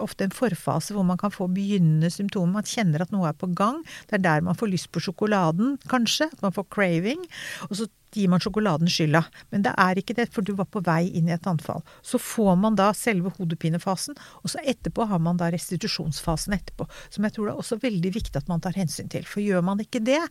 ofte 0.01 0.27
en 0.27 0.35
forfase 0.35 0.95
hvor 0.95 1.05
man 1.07 1.19
kan 1.21 1.33
få 1.33 1.47
begynnende 1.51 2.11
symptomer. 2.13 2.59
Man 2.59 2.67
kjenner 2.67 3.05
at 3.05 3.13
noe 3.13 3.29
er 3.29 3.37
på 3.37 3.51
gang. 3.57 3.81
Det 4.09 4.19
er 4.19 4.25
der 4.27 4.45
man 4.45 4.57
får 4.57 4.73
lyst 4.73 4.91
på 4.91 5.03
sjokoladen, 5.03 5.77
kanskje. 5.91 6.29
Man 6.41 6.55
får 6.55 6.69
craving. 6.73 7.25
Og 7.69 7.79
så 7.79 7.89
gir 8.11 8.27
man 8.31 8.41
sjokoladen 8.43 8.89
skylda. 8.91 9.23
Men 9.53 9.63
det 9.65 9.73
er 9.79 9.99
ikke 9.99 10.15
det, 10.17 10.27
for 10.33 10.45
du 10.45 10.53
var 10.57 10.67
på 10.71 10.81
vei 10.83 11.05
inn 11.17 11.29
i 11.29 11.35
et 11.35 11.47
anfall. 11.47 11.83
Så 12.03 12.19
får 12.21 12.57
man 12.59 12.75
da 12.79 12.89
selve 12.97 13.31
hodepinefasen, 13.37 14.17
og 14.43 14.51
så 14.51 14.63
etterpå 14.67 15.07
har 15.07 15.21
man 15.23 15.39
da 15.39 15.47
restitusjonsfasen 15.53 16.57
etterpå. 16.57 16.87
Som 17.13 17.27
jeg 17.27 17.37
tror 17.37 17.47
det 17.47 17.55
er 17.55 17.63
også 17.63 17.79
veldig 17.83 18.13
viktig 18.17 18.35
at 18.41 18.51
man 18.51 18.63
tar 18.63 18.75
hensyn 18.77 19.09
til. 19.11 19.23
For 19.27 19.43
gjør 19.43 19.63
man 19.65 19.83
ikke 19.83 20.03
det, 20.03 20.21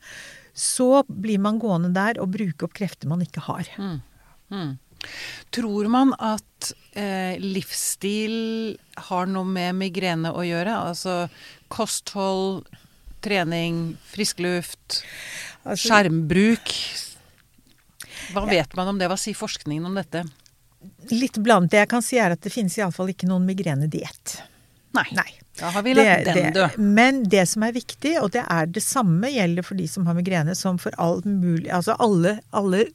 så 0.52 1.04
blir 1.08 1.40
man 1.42 1.60
gående 1.62 1.92
der 1.96 2.20
og 2.20 2.32
bruke 2.36 2.68
opp 2.68 2.76
krefter 2.76 3.10
man 3.10 3.24
ikke 3.24 3.46
har. 3.48 3.70
Mm. 3.80 3.98
Mm. 4.50 4.72
Tror 5.54 5.88
man 5.88 6.12
at 6.20 6.72
eh, 6.98 7.38
livsstil 7.40 8.76
har 9.08 9.30
noe 9.30 9.46
med 9.46 9.78
migrene 9.78 10.32
å 10.32 10.44
gjøre? 10.46 10.74
Altså 10.90 11.24
kosthold, 11.70 12.66
trening, 13.24 13.96
frisk 14.10 14.40
luft, 14.42 15.02
altså, 15.62 15.88
skjermbruk? 15.88 16.74
Hva 18.34 18.46
ja. 18.46 18.60
vet 18.60 18.76
man 18.78 18.92
om 18.92 19.00
det? 19.00 19.10
Hva 19.10 19.18
sier 19.20 19.38
forskningen 19.38 19.86
om 19.86 19.98
dette? 19.98 20.24
Litt 21.12 21.38
blant. 21.42 21.70
Det 21.70 21.82
jeg 21.82 21.90
kan 21.90 22.04
si 22.04 22.18
er 22.20 22.34
at 22.34 22.42
det 22.44 22.52
finnes 22.54 22.76
iallfall 22.78 23.12
ikke 23.12 23.28
noen 23.28 23.46
migrenediett. 23.48 24.40
Nei. 24.96 25.06
Nei. 25.14 25.30
Da 25.60 25.68
har 25.74 25.84
vi 25.84 25.92
lagt 25.94 26.24
det, 26.24 26.34
den 26.34 26.54
dø. 26.56 26.66
Men 26.78 27.22
det 27.28 27.42
som 27.50 27.64
er 27.66 27.74
viktig, 27.76 28.14
og 28.22 28.30
det 28.34 28.46
er 28.48 28.70
det 28.70 28.82
samme 28.84 29.28
gjelder 29.32 29.66
for 29.66 29.78
de 29.78 29.86
som 29.90 30.06
har 30.08 30.16
migrene 30.16 30.54
som 30.56 30.78
for 30.80 30.94
all 31.02 31.20
mulig 31.26 31.68
Altså 31.74 31.96
alle, 32.00 32.38
alle 32.56 32.86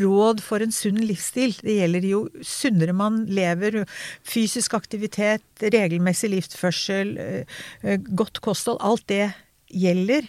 råd 0.00 0.42
for 0.44 0.64
en 0.64 0.74
sunn 0.74 1.00
livsstil. 1.04 1.56
Det 1.64 1.78
gjelder 1.78 2.08
jo 2.08 2.24
sunnere 2.44 2.96
man 2.96 3.24
lever, 3.30 3.82
fysisk 4.26 4.76
aktivitet, 4.78 5.46
regelmessig 5.62 6.32
livsførsel, 6.34 7.16
eh, 7.18 7.58
eh, 7.82 7.98
godt 8.14 8.42
kosthold. 8.44 8.82
Alt 8.84 9.08
det 9.08 9.32
gjelder. 9.74 10.26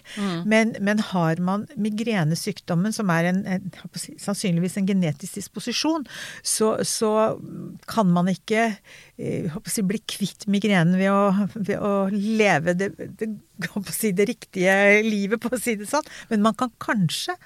Men, 0.48 0.74
men 0.80 1.00
har 1.12 1.40
man 1.42 1.66
migrenesykdommen, 1.76 2.94
som 2.94 3.10
er 3.14 3.30
en, 3.30 3.42
en, 3.46 3.70
sannsynligvis 4.18 4.78
en 4.80 4.88
genetisk 4.88 5.38
disposisjon, 5.38 6.06
så, 6.42 6.76
så 6.86 7.12
kan 7.90 8.10
man 8.12 8.32
ikke 8.32 8.72
eh, 9.18 9.52
si, 9.66 9.82
bli 9.86 10.00
kvitt 10.08 10.46
migrenen 10.50 10.96
ved 11.00 11.10
å, 11.12 11.48
ved 11.54 11.76
å 11.80 11.92
leve 12.12 12.74
det, 12.76 12.90
det, 13.20 13.28
si, 13.92 14.10
det 14.16 14.26
riktige 14.28 14.74
livet, 15.06 15.40
på 15.40 15.52
å 15.54 15.60
si 15.60 15.76
det 15.80 15.88
sånn. 15.90 16.06
Men 16.30 16.44
man 16.44 16.56
kan 16.58 16.72
kanskje 16.82 17.36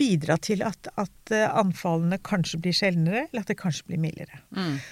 bidra 0.00 0.36
til 0.42 0.64
at, 0.66 0.90
at 0.98 1.34
eh, 1.34 1.46
anfallene 1.46 2.18
kanskje 2.26 2.60
blir 2.64 2.76
sjeldnere, 2.76 3.26
eller 3.30 3.44
at 3.44 3.52
det 3.52 3.58
kanskje 3.60 3.86
blir 3.90 4.02
mildere. 4.02 4.42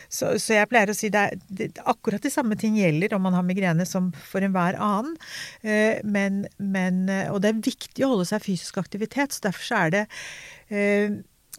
Så, 0.09 0.35
så 0.43 0.59
jeg 0.59 0.71
pleier 0.71 0.93
å 0.93 0.97
si 0.97 1.11
det 1.13 1.25
er 1.31 1.41
det, 1.49 1.71
akkurat 1.91 2.23
de 2.23 2.33
samme 2.33 2.59
ting 2.61 2.79
gjelder 2.79 3.17
om 3.17 3.27
man 3.27 3.39
har 3.39 3.47
migrene 3.47 3.87
som 3.89 4.13
for 4.31 4.45
enhver 4.47 4.79
annen. 4.79 5.17
Eh, 5.63 5.99
Men, 6.07 6.45
men, 6.59 7.05
og 7.31 7.41
det 7.43 7.51
er 7.51 7.65
viktig 7.65 8.05
å 8.07 8.13
holde 8.15 8.29
seg 8.31 8.43
fysisk 8.45 8.79
aktivitet, 8.81 9.35
så 9.35 9.49
derfor 9.49 9.67
så 9.67 9.83
er 9.85 9.93
det 9.95 10.05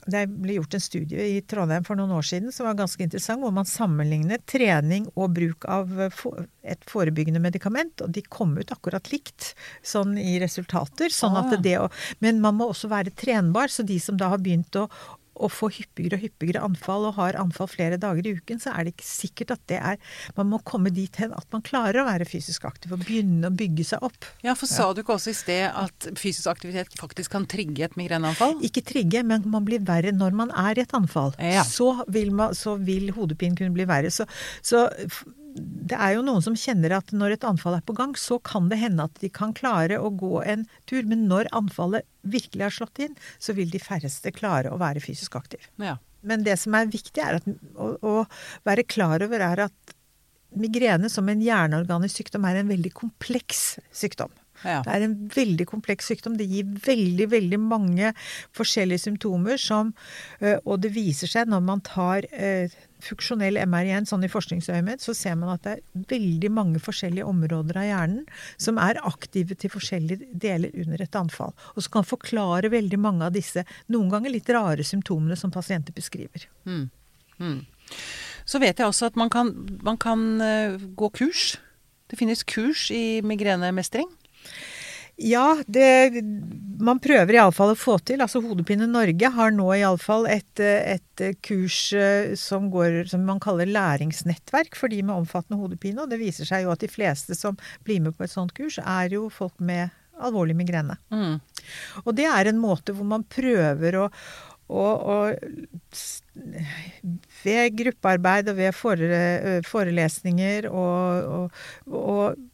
det 0.09 0.23
ble 0.33 0.55
gjort 0.57 0.73
en 0.73 0.81
studie 0.81 1.25
i 1.35 1.41
Trondheim 1.45 1.83
for 1.85 1.99
noen 1.99 2.13
år 2.15 2.25
siden 2.25 2.53
som 2.53 2.65
var 2.65 2.79
ganske 2.79 3.03
interessant, 3.05 3.43
hvor 3.43 3.53
man 3.53 3.69
sammenlignet 3.69 4.47
trening 4.49 5.05
og 5.13 5.35
bruk 5.35 5.67
av 5.69 5.91
et 6.01 6.87
forebyggende 6.89 7.41
medikament, 7.43 8.01
og 8.01 8.13
de 8.15 8.23
kom 8.25 8.55
ut 8.57 8.73
akkurat 8.73 9.11
likt 9.13 9.51
sånn 9.85 10.17
i 10.17 10.39
resultater. 10.41 11.13
Sånn 11.13 11.37
Ah. 11.37 11.45
at 11.45 11.61
det 11.61 11.77
men 12.19 12.41
man 12.41 12.55
må 12.55 12.69
også 12.69 12.89
være 12.89 13.13
trenbar, 13.15 13.67
så 13.67 13.85
de 13.85 13.99
som 13.99 14.17
da 14.17 14.29
har 14.29 14.37
begynt 14.37 14.75
å 14.75 14.89
å 15.41 15.49
få 15.51 15.71
hyppigere 15.73 16.17
og 16.17 16.25
hyppigere 16.25 16.63
anfall 16.65 17.07
og 17.09 17.17
har 17.17 17.37
anfall 17.39 17.69
flere 17.71 17.99
dager 18.01 18.27
i 18.27 18.35
uken, 18.37 18.61
så 18.61 18.73
er 18.75 18.87
det 18.87 18.95
ikke 18.95 19.07
sikkert 19.07 19.55
at 19.55 19.63
det 19.71 19.79
er 19.81 19.99
Man 20.37 20.49
må 20.51 20.59
komme 20.67 20.91
dit 20.93 21.15
hen 21.19 21.33
at 21.35 21.47
man 21.53 21.63
klarer 21.65 22.01
å 22.01 22.07
være 22.07 22.27
fysisk 22.29 22.65
aktiv 22.69 22.93
og 22.93 23.03
begynne 23.03 23.49
å 23.49 23.55
bygge 23.55 23.85
seg 23.91 24.05
opp. 24.05 24.27
Ja, 24.45 24.55
for 24.57 24.69
sa 24.69 24.91
du 24.93 25.01
ikke 25.03 25.15
også 25.17 25.33
i 25.33 25.37
sted 25.37 25.65
at 25.67 26.09
fysisk 26.19 26.49
aktivitet 26.51 26.95
faktisk 26.99 27.33
kan 27.35 27.47
trigge 27.49 27.85
et 27.87 27.97
migreneanfall? 27.99 28.57
Ikke 28.65 28.83
trigge, 28.85 29.23
men 29.27 29.45
man 29.51 29.67
blir 29.67 29.83
verre 29.87 30.13
når 30.15 30.37
man 30.37 30.53
er 30.57 30.79
i 30.79 30.85
et 30.85 30.95
anfall. 30.97 31.35
Ja. 31.41 31.65
Så, 31.67 31.93
vil 32.11 32.33
man, 32.35 32.55
så 32.57 32.77
vil 32.81 33.11
hodepinen 33.15 33.57
kunne 33.59 33.75
bli 33.75 33.87
verre. 33.89 34.11
Så, 34.13 34.27
så 34.65 34.87
det 35.55 35.97
er 35.97 36.15
jo 36.15 36.23
noen 36.25 36.43
som 36.43 36.55
kjenner 36.57 36.93
at 36.95 37.11
når 37.15 37.35
et 37.35 37.47
anfall 37.47 37.75
er 37.77 37.85
på 37.85 37.95
gang, 37.97 38.13
så 38.19 38.37
kan 38.43 38.69
det 38.71 38.79
hende 38.81 39.07
at 39.07 39.21
de 39.23 39.29
kan 39.33 39.53
klare 39.57 39.99
å 39.99 40.11
gå 40.15 40.41
en 40.43 40.65
tur. 40.89 41.03
Men 41.09 41.27
når 41.31 41.49
anfallet 41.57 42.07
virkelig 42.21 42.67
har 42.67 42.75
slått 42.75 43.01
inn, 43.03 43.17
så 43.41 43.55
vil 43.57 43.71
de 43.73 43.81
færreste 43.81 44.33
klare 44.35 44.71
å 44.71 44.79
være 44.81 45.03
fysisk 45.03 45.35
aktiv. 45.39 45.65
Ja. 45.81 45.97
Men 46.21 46.45
det 46.45 46.57
som 46.61 46.75
er 46.77 46.91
viktig 46.91 47.23
er 47.23 47.39
at, 47.39 47.49
å, 47.75 47.95
å 47.97 48.15
være 48.67 48.85
klar 48.85 49.23
over 49.25 49.43
er 49.43 49.65
at 49.67 49.95
migrene 50.57 51.09
som 51.09 51.29
en 51.31 51.41
hjerneorganisk 51.41 52.21
sykdom 52.21 52.45
er 52.47 52.59
en 52.59 52.71
veldig 52.71 52.91
kompleks 52.95 53.79
sykdom. 53.95 54.31
Ja. 54.67 54.81
Det 54.85 54.93
er 54.93 55.05
en 55.05 55.17
veldig 55.33 55.67
kompleks 55.69 56.11
sykdom. 56.11 56.37
Det 56.39 56.47
gir 56.49 56.69
veldig, 56.85 57.27
veldig 57.31 57.59
mange 57.61 58.13
forskjellige 58.57 59.05
symptomer 59.07 59.59
som 59.61 59.93
øh, 60.41 60.57
Og 60.65 60.81
det 60.83 60.93
viser 60.95 61.29
seg 61.31 61.49
når 61.49 61.63
man 61.65 61.83
tar 61.85 62.27
øh, 62.31 62.71
funksjonell 63.01 63.57
MR 63.65 63.87
igjen, 63.87 64.07
sånn 64.09 64.25
i 64.25 64.31
forskningsøyemed, 64.31 65.01
så 65.01 65.15
ser 65.17 65.37
man 65.39 65.55
at 65.55 65.65
det 65.65 65.73
er 65.73 66.05
veldig 66.11 66.51
mange 66.53 66.81
forskjellige 66.83 67.25
områder 67.27 67.79
av 67.81 67.87
hjernen 67.87 68.25
som 68.61 68.77
er 68.81 69.01
aktive 69.07 69.57
til 69.57 69.73
forskjellige 69.73 70.29
deler 70.43 70.73
under 70.83 71.01
et 71.01 71.17
anfall. 71.17 71.55
Og 71.75 71.85
som 71.85 71.97
kan 71.97 72.07
forklare 72.07 72.71
veldig 72.73 73.01
mange 73.01 73.27
av 73.27 73.35
disse 73.35 73.65
noen 73.91 74.11
ganger 74.13 74.35
litt 74.35 74.49
rare 74.53 74.85
symptomene 74.85 75.37
som 75.39 75.53
pasienter 75.53 75.95
beskriver. 75.97 76.45
Så 78.45 78.61
vet 78.61 78.79
jeg 78.79 78.87
også 78.87 79.11
at 79.11 79.19
man 79.19 79.31
kan, 79.33 79.51
man 79.85 79.99
kan 80.01 80.41
eh, 80.41 80.79
gå 80.97 81.09
kurs. 81.17 81.55
Det 82.11 82.19
finnes 82.19 82.43
kurs 82.43 82.89
i 82.93 83.21
migrenemestring. 83.25 84.09
Ja, 85.21 85.57
det, 85.67 86.23
man 86.81 86.99
prøver 87.03 87.35
iallfall 87.35 87.75
å 87.75 87.77
få 87.77 87.97
til. 88.05 88.23
Altså 88.23 88.41
Hodepine 88.41 88.87
Norge 88.89 89.29
har 89.35 89.53
nå 89.53 89.67
iallfall 89.75 90.25
et, 90.31 90.61
et 90.61 91.23
kurs 91.45 91.77
eh, 91.93 92.33
som, 92.39 92.71
går, 92.73 93.03
som 93.11 93.25
man 93.27 93.41
kaller 93.43 93.69
læringsnettverk 93.69 94.77
for 94.79 94.91
de 94.91 95.03
med 95.05 95.21
omfattende 95.21 95.59
hodepine. 95.61 96.01
Og 96.03 96.11
det 96.11 96.21
viser 96.21 96.49
seg 96.49 96.65
jo 96.65 96.73
at 96.73 96.81
de 96.81 96.89
fleste 96.89 97.37
som 97.37 97.59
blir 97.85 98.01
med 98.01 98.17
på 98.17 98.25
et 98.25 98.33
sånt 98.33 98.55
kurs, 98.57 98.79
er 98.81 99.13
jo 99.13 99.27
folk 99.33 99.59
med 99.61 99.93
alvorlig 100.21 100.57
migrene. 100.57 100.97
Mm. 101.13 101.37
Og 102.05 102.15
det 102.17 102.29
er 102.29 102.49
en 102.49 102.61
måte 102.61 102.95
hvor 102.95 103.07
man 103.09 103.25
prøver 103.29 103.97
å, 104.01 104.07
å, 104.73 104.85
å 104.85 105.17
ved 107.43 107.77
gruppearbeid 107.77 108.49
og 108.51 108.57
ved 108.57 108.75
fore, 108.77 109.21
forelesninger 109.67 110.69
og, 110.71 111.31
og, 111.35 111.65
og 111.91 112.47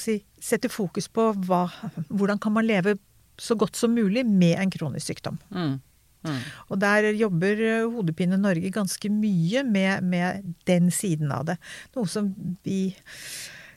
si, 0.00 0.18
setter 0.40 0.72
fokus 0.72 1.08
på 1.08 1.30
hva, 1.46 1.66
hvordan 2.08 2.40
kan 2.42 2.54
man 2.54 2.66
leve 2.66 2.96
så 3.38 3.56
godt 3.58 3.76
som 3.76 3.94
mulig 3.94 4.24
med 4.26 4.58
en 4.60 4.70
kronisk 4.70 5.10
sykdom. 5.10 5.38
Mm. 5.50 5.80
Mm. 6.24 6.40
Og 6.72 6.80
der 6.80 7.10
jobber 7.12 7.60
eh, 7.60 7.86
Hodepine 7.90 8.38
Norge 8.40 8.70
ganske 8.72 9.10
mye 9.12 9.64
med, 9.66 10.04
med 10.04 10.54
den 10.68 10.90
siden 10.94 11.32
av 11.34 11.44
det. 11.50 11.58
Noe 11.96 12.08
som 12.08 12.30
vi 12.64 12.94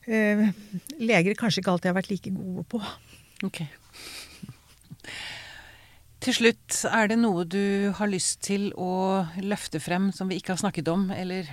eh, 0.08 0.46
leger 1.02 1.36
kanskje 1.40 1.64
ikke 1.64 1.74
alltid 1.74 1.92
har 1.92 1.98
vært 2.00 2.12
like 2.14 2.32
gode 2.32 2.64
på. 2.72 2.82
Ok. 3.48 3.66
Til 6.24 6.34
slutt, 6.34 6.80
er 6.90 7.12
det 7.12 7.20
noe 7.20 7.44
du 7.46 7.92
har 8.00 8.10
lyst 8.10 8.42
til 8.48 8.72
å 8.74 9.26
løfte 9.44 9.82
frem 9.84 10.10
som 10.16 10.32
vi 10.32 10.40
ikke 10.40 10.56
har 10.56 10.64
snakket 10.64 10.90
om, 10.92 11.10
eller 11.14 11.52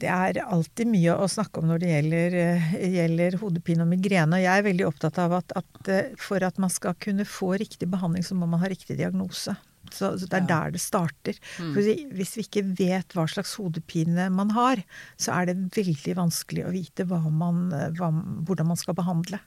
Det 0.00 0.08
er 0.08 0.38
alltid 0.40 0.88
mye 0.88 1.14
å 1.20 1.28
snakke 1.28 1.60
om 1.60 1.68
når 1.68 1.82
det 1.82 1.88
gjelder, 1.90 2.36
eh, 2.40 2.68
gjelder 2.94 3.36
hodepine 3.42 3.84
og 3.84 3.90
migrene. 3.90 4.38
Og 4.38 4.44
jeg 4.46 4.60
er 4.60 4.64
veldig 4.64 4.86
opptatt 4.88 5.18
av 5.20 5.34
at, 5.36 5.52
at 5.60 5.90
eh, 5.92 6.14
for 6.20 6.40
at 6.46 6.60
man 6.62 6.72
skal 6.72 6.96
kunne 6.96 7.26
få 7.28 7.52
riktig 7.60 7.90
behandling, 7.92 8.24
så 8.24 8.38
må 8.38 8.48
man 8.48 8.62
ha 8.62 8.70
riktig 8.72 8.96
diagnose. 8.96 9.56
Så, 9.94 10.12
så 10.20 10.26
det 10.28 10.36
er 10.38 10.46
Ja. 10.46 10.46
der 10.64 10.70
det 10.76 10.80
starter. 10.80 11.38
For 11.56 11.80
hvis 11.80 12.34
vi 12.36 12.44
ikke 12.46 12.62
vet 12.78 13.14
hva 13.16 13.26
slags 13.28 13.54
hodepine 13.58 14.28
man 14.32 14.50
har, 14.56 14.82
så 15.18 15.32
er 15.40 15.46
det 15.50 15.70
veldig 15.76 16.14
vanskelig 16.16 16.64
å 16.66 16.72
vite 16.74 17.06
hva 17.10 17.20
man, 17.30 17.72
eh, 17.72 17.90
hva, 17.98 18.10
hvordan 18.46 18.66
man 18.70 18.76
skal 18.80 18.94
behandle. 18.94 19.40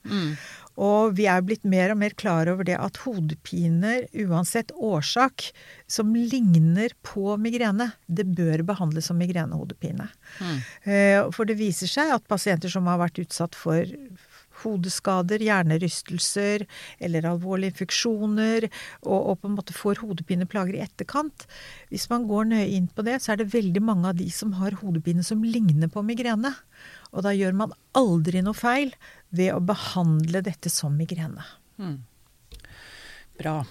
Og 0.77 1.13
vi 1.15 1.25
er 1.29 1.41
blitt 1.45 1.63
mer 1.63 1.91
og 1.93 1.97
mer 2.01 2.15
klar 2.17 2.47
over 2.49 2.63
det 2.63 2.77
at 2.79 2.97
hodepiner, 3.05 4.07
uansett 4.25 4.71
årsak, 4.73 5.51
som 5.87 6.13
ligner 6.15 6.89
på 7.03 7.37
migrene, 7.37 7.91
det 8.09 8.25
bør 8.35 8.63
behandles 8.65 9.05
som 9.11 9.17
migrenehodepine. 9.21 10.09
Mm. 10.39 11.31
For 11.33 11.45
det 11.45 11.57
viser 11.59 11.87
seg 11.87 12.11
at 12.15 12.27
pasienter 12.27 12.69
som 12.73 12.85
har 12.89 12.97
vært 13.01 13.21
utsatt 13.21 13.55
for 13.55 13.85
hodeskader, 14.63 15.43
hjernerystelser 15.43 16.65
eller 17.03 17.27
alvorlige 17.29 17.73
infeksjoner, 17.73 18.67
og, 19.03 19.19
og 19.19 19.41
på 19.41 19.51
en 19.51 19.57
måte 19.57 19.75
får 19.75 20.01
hodepineplager 20.03 20.77
i 20.77 20.83
etterkant 20.85 21.45
Hvis 21.91 22.09
man 22.11 22.27
går 22.29 22.49
nøye 22.51 22.71
inn 22.77 22.89
på 22.91 23.05
det, 23.05 23.19
så 23.23 23.33
er 23.33 23.43
det 23.43 23.51
veldig 23.53 23.83
mange 23.83 24.09
av 24.11 24.17
de 24.19 24.29
som 24.33 24.55
har 24.59 24.79
hodepine 24.81 25.23
som 25.25 25.43
ligner 25.43 25.91
på 25.91 26.03
migrene. 26.05 26.53
Og 27.13 27.25
da 27.25 27.33
gjør 27.35 27.55
man 27.57 27.75
aldri 27.97 28.41
noe 28.45 28.57
feil 28.57 28.93
ved 29.35 29.53
å 29.53 29.61
behandle 29.63 30.43
dette 30.45 30.71
som 30.73 30.95
migrene. 30.97 31.45
Bra. 33.39 33.61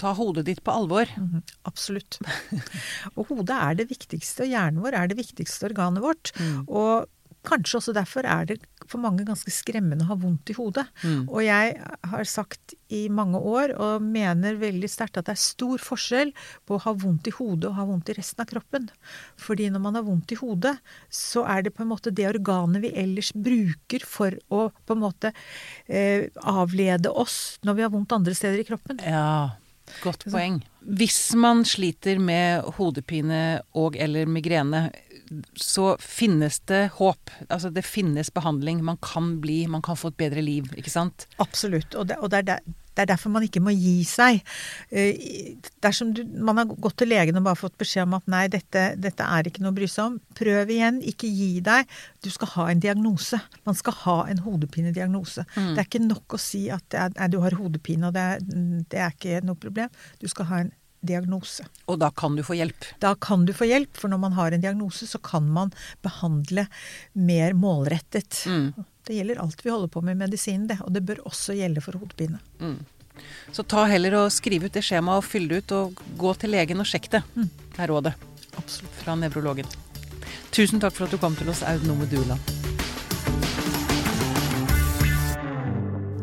Ta 0.00 0.12
hodet 0.16 0.46
ditt 0.48 0.62
på 0.64 0.74
alvor. 0.74 1.10
Mm, 1.16 1.42
Absolutt. 1.68 2.18
Og 3.16 3.28
hodet 3.30 3.56
er 3.56 3.80
det 3.80 3.90
viktigste, 3.92 4.46
og 4.46 4.54
hjernen 4.54 4.82
vår 4.82 4.96
er 4.98 5.10
det 5.10 5.18
viktigste 5.20 5.68
organet 5.70 6.02
vårt. 6.04 6.32
Og 6.66 7.08
kanskje 7.46 7.78
også 7.80 7.94
derfor 7.96 8.26
er 8.28 8.48
det 8.48 8.60
for 8.92 9.02
mange 9.02 9.26
ganske 9.28 9.52
skremmende 9.54 10.06
å 10.06 10.12
ha 10.12 10.18
vondt 10.20 10.52
i 10.52 10.56
hodet. 10.56 10.86
Og 11.26 11.40
jeg 11.44 11.76
har 12.12 12.28
sagt 12.28 12.76
i 12.92 13.06
mange 13.12 13.40
år, 13.40 13.72
og 13.80 14.04
mener 14.04 14.58
veldig 14.60 14.90
sterkt, 14.90 15.16
at 15.18 15.28
det 15.28 15.36
er 15.36 15.42
stor 15.42 15.80
forskjell 15.82 16.32
på 16.68 16.76
å 16.76 16.82
ha 16.84 16.92
vondt 17.04 17.30
i 17.30 17.34
hodet 17.36 17.70
og 17.70 17.78
ha 17.78 17.86
vondt 17.88 18.12
i 18.12 18.16
resten 18.18 18.44
av 18.44 18.50
kroppen. 18.50 18.90
Fordi 19.40 19.70
når 19.72 19.84
man 19.86 19.98
har 19.98 20.06
vondt 20.06 20.34
i 20.34 20.40
hodet, 20.40 20.76
så 21.08 21.46
er 21.48 21.64
det 21.64 21.74
på 21.76 21.86
en 21.86 21.92
måte 21.92 22.12
det 22.12 22.28
organet 22.28 22.84
vi 22.84 22.92
ellers 23.02 23.32
bruker 23.32 24.04
for 24.08 24.36
å 24.52 24.68
på 24.72 24.96
en 24.96 25.02
måte 25.02 25.32
eh, 25.86 26.28
avlede 26.42 27.10
oss 27.10 27.58
når 27.66 27.78
vi 27.78 27.86
har 27.86 27.92
vondt 27.94 28.14
andre 28.16 28.36
steder 28.36 28.62
i 28.62 28.68
kroppen. 28.68 29.00
Ja, 29.06 29.56
godt 30.02 30.26
poeng. 30.28 30.60
Hvis 30.82 31.32
man 31.38 31.64
sliter 31.68 32.20
med 32.22 32.68
hodepine 32.76 33.62
og 33.78 33.96
eller 33.96 34.28
migrene, 34.30 34.88
så 35.58 35.96
finnes 36.02 36.60
det 36.70 36.84
håp. 36.98 37.30
Altså 37.48 37.70
det 37.72 37.84
finnes 37.86 38.30
behandling. 38.34 38.82
Man 38.84 39.00
kan 39.02 39.36
bli, 39.42 39.64
man 39.70 39.82
kan 39.82 39.98
få 39.98 40.12
et 40.12 40.20
bedre 40.20 40.44
liv, 40.44 40.68
ikke 40.76 40.92
sant? 40.92 41.26
Absolutt. 41.42 41.94
Og 41.98 42.08
det, 42.10 42.18
og 42.20 42.30
det, 42.32 42.42
er, 42.42 42.46
der, 42.50 42.74
det 42.92 43.04
er 43.04 43.10
derfor 43.12 43.32
man 43.34 43.46
ikke 43.46 43.62
må 43.64 43.72
gi 43.74 44.02
seg. 44.08 44.42
Eh, 44.90 45.54
Dersom 45.84 46.12
du, 46.16 46.22
man 46.44 46.60
har 46.60 46.68
gått 46.72 46.98
til 47.02 47.10
legen 47.12 47.38
og 47.40 47.46
bare 47.48 47.58
fått 47.58 47.78
beskjed 47.80 48.04
om 48.06 48.18
at 48.18 48.28
nei, 48.30 48.44
dette, 48.52 48.84
dette 49.00 49.26
er 49.38 49.48
ikke 49.48 49.64
noe 49.64 49.72
å 49.74 49.78
bry 49.78 49.88
seg 49.90 50.10
om, 50.10 50.18
prøv 50.38 50.74
igjen. 50.74 51.00
Ikke 51.12 51.30
gi 51.30 51.62
deg. 51.64 51.88
Du 52.22 52.30
skal 52.34 52.52
ha 52.56 52.68
en 52.72 52.82
diagnose. 52.84 53.40
Man 53.68 53.78
skal 53.78 53.98
ha 54.04 54.18
en 54.32 54.44
hodepinediagnose. 54.44 55.46
Det 55.56 55.80
er 55.80 55.88
ikke 55.88 56.04
nok 56.04 56.36
å 56.36 56.42
si 56.42 56.66
at 56.74 56.98
er, 56.98 57.16
du 57.32 57.40
har 57.44 57.56
hodepine, 57.58 58.10
og 58.10 58.16
det 58.18 58.28
er, 58.36 58.46
det 58.92 59.02
er 59.06 59.16
ikke 59.16 59.42
noe 59.46 59.58
problem. 59.58 59.90
Du 60.20 60.28
skal 60.30 60.50
ha 60.52 60.62
en 60.66 60.72
diagnose. 61.02 61.66
Og 61.90 61.98
da 62.00 62.10
kan 62.14 62.36
du 62.38 62.42
få 62.46 62.56
hjelp. 62.56 62.86
Da 63.02 63.14
kan 63.20 63.44
du 63.48 63.52
få 63.56 63.66
hjelp, 63.68 63.92
for 63.98 64.12
når 64.12 64.22
man 64.22 64.36
har 64.38 64.54
en 64.54 64.62
diagnose, 64.62 65.06
så 65.10 65.18
kan 65.22 65.48
man 65.50 65.74
behandle 66.02 66.66
mer 67.12 67.56
målrettet. 67.58 68.44
Mm. 68.46 68.72
Det 69.06 69.18
gjelder 69.18 69.42
alt 69.42 69.64
vi 69.66 69.70
holder 69.70 69.90
på 69.90 70.02
med 70.06 70.16
i 70.16 70.20
medisinen, 70.24 70.68
det. 70.70 70.78
Og 70.86 70.92
det 70.94 71.04
bør 71.06 71.24
også 71.26 71.56
gjelde 71.58 71.82
for 71.84 71.98
hodepine. 71.98 72.38
Så 73.52 73.66
ta 73.68 73.84
heller 73.90 74.14
og 74.22 74.32
skriv 74.32 74.64
ut 74.64 74.74
det 74.74 74.84
skjemaet 74.86 75.20
og 75.20 75.26
fyll 75.26 75.48
det 75.50 75.62
ut, 75.64 75.78
og 75.78 76.04
gå 76.18 76.34
til 76.40 76.54
legen 76.54 76.80
og 76.80 76.88
sjekk 76.88 77.10
det, 77.12 77.22
Det 77.34 77.82
er 77.82 77.90
rådet 77.90 78.14
Absolutt. 78.56 78.94
fra 79.02 79.16
nevrologen. 79.18 79.66
Tusen 80.52 80.80
takk 80.80 80.94
for 80.94 81.06
at 81.06 81.10
du 81.10 81.18
kom 81.18 81.36
til 81.36 81.48
oss, 81.48 81.62
Aud 81.62 81.84
Nome 81.88 82.06
Dueland. 82.06 82.40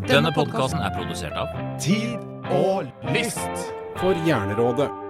Denne 0.10 0.32
podkasten 0.34 0.82
er 0.82 0.90
produsert 0.96 1.36
av 1.38 1.52
Tid 1.82 2.18
og 2.50 2.88
list 3.14 3.70
for 4.00 4.14
Hjernerådet. 4.14 5.09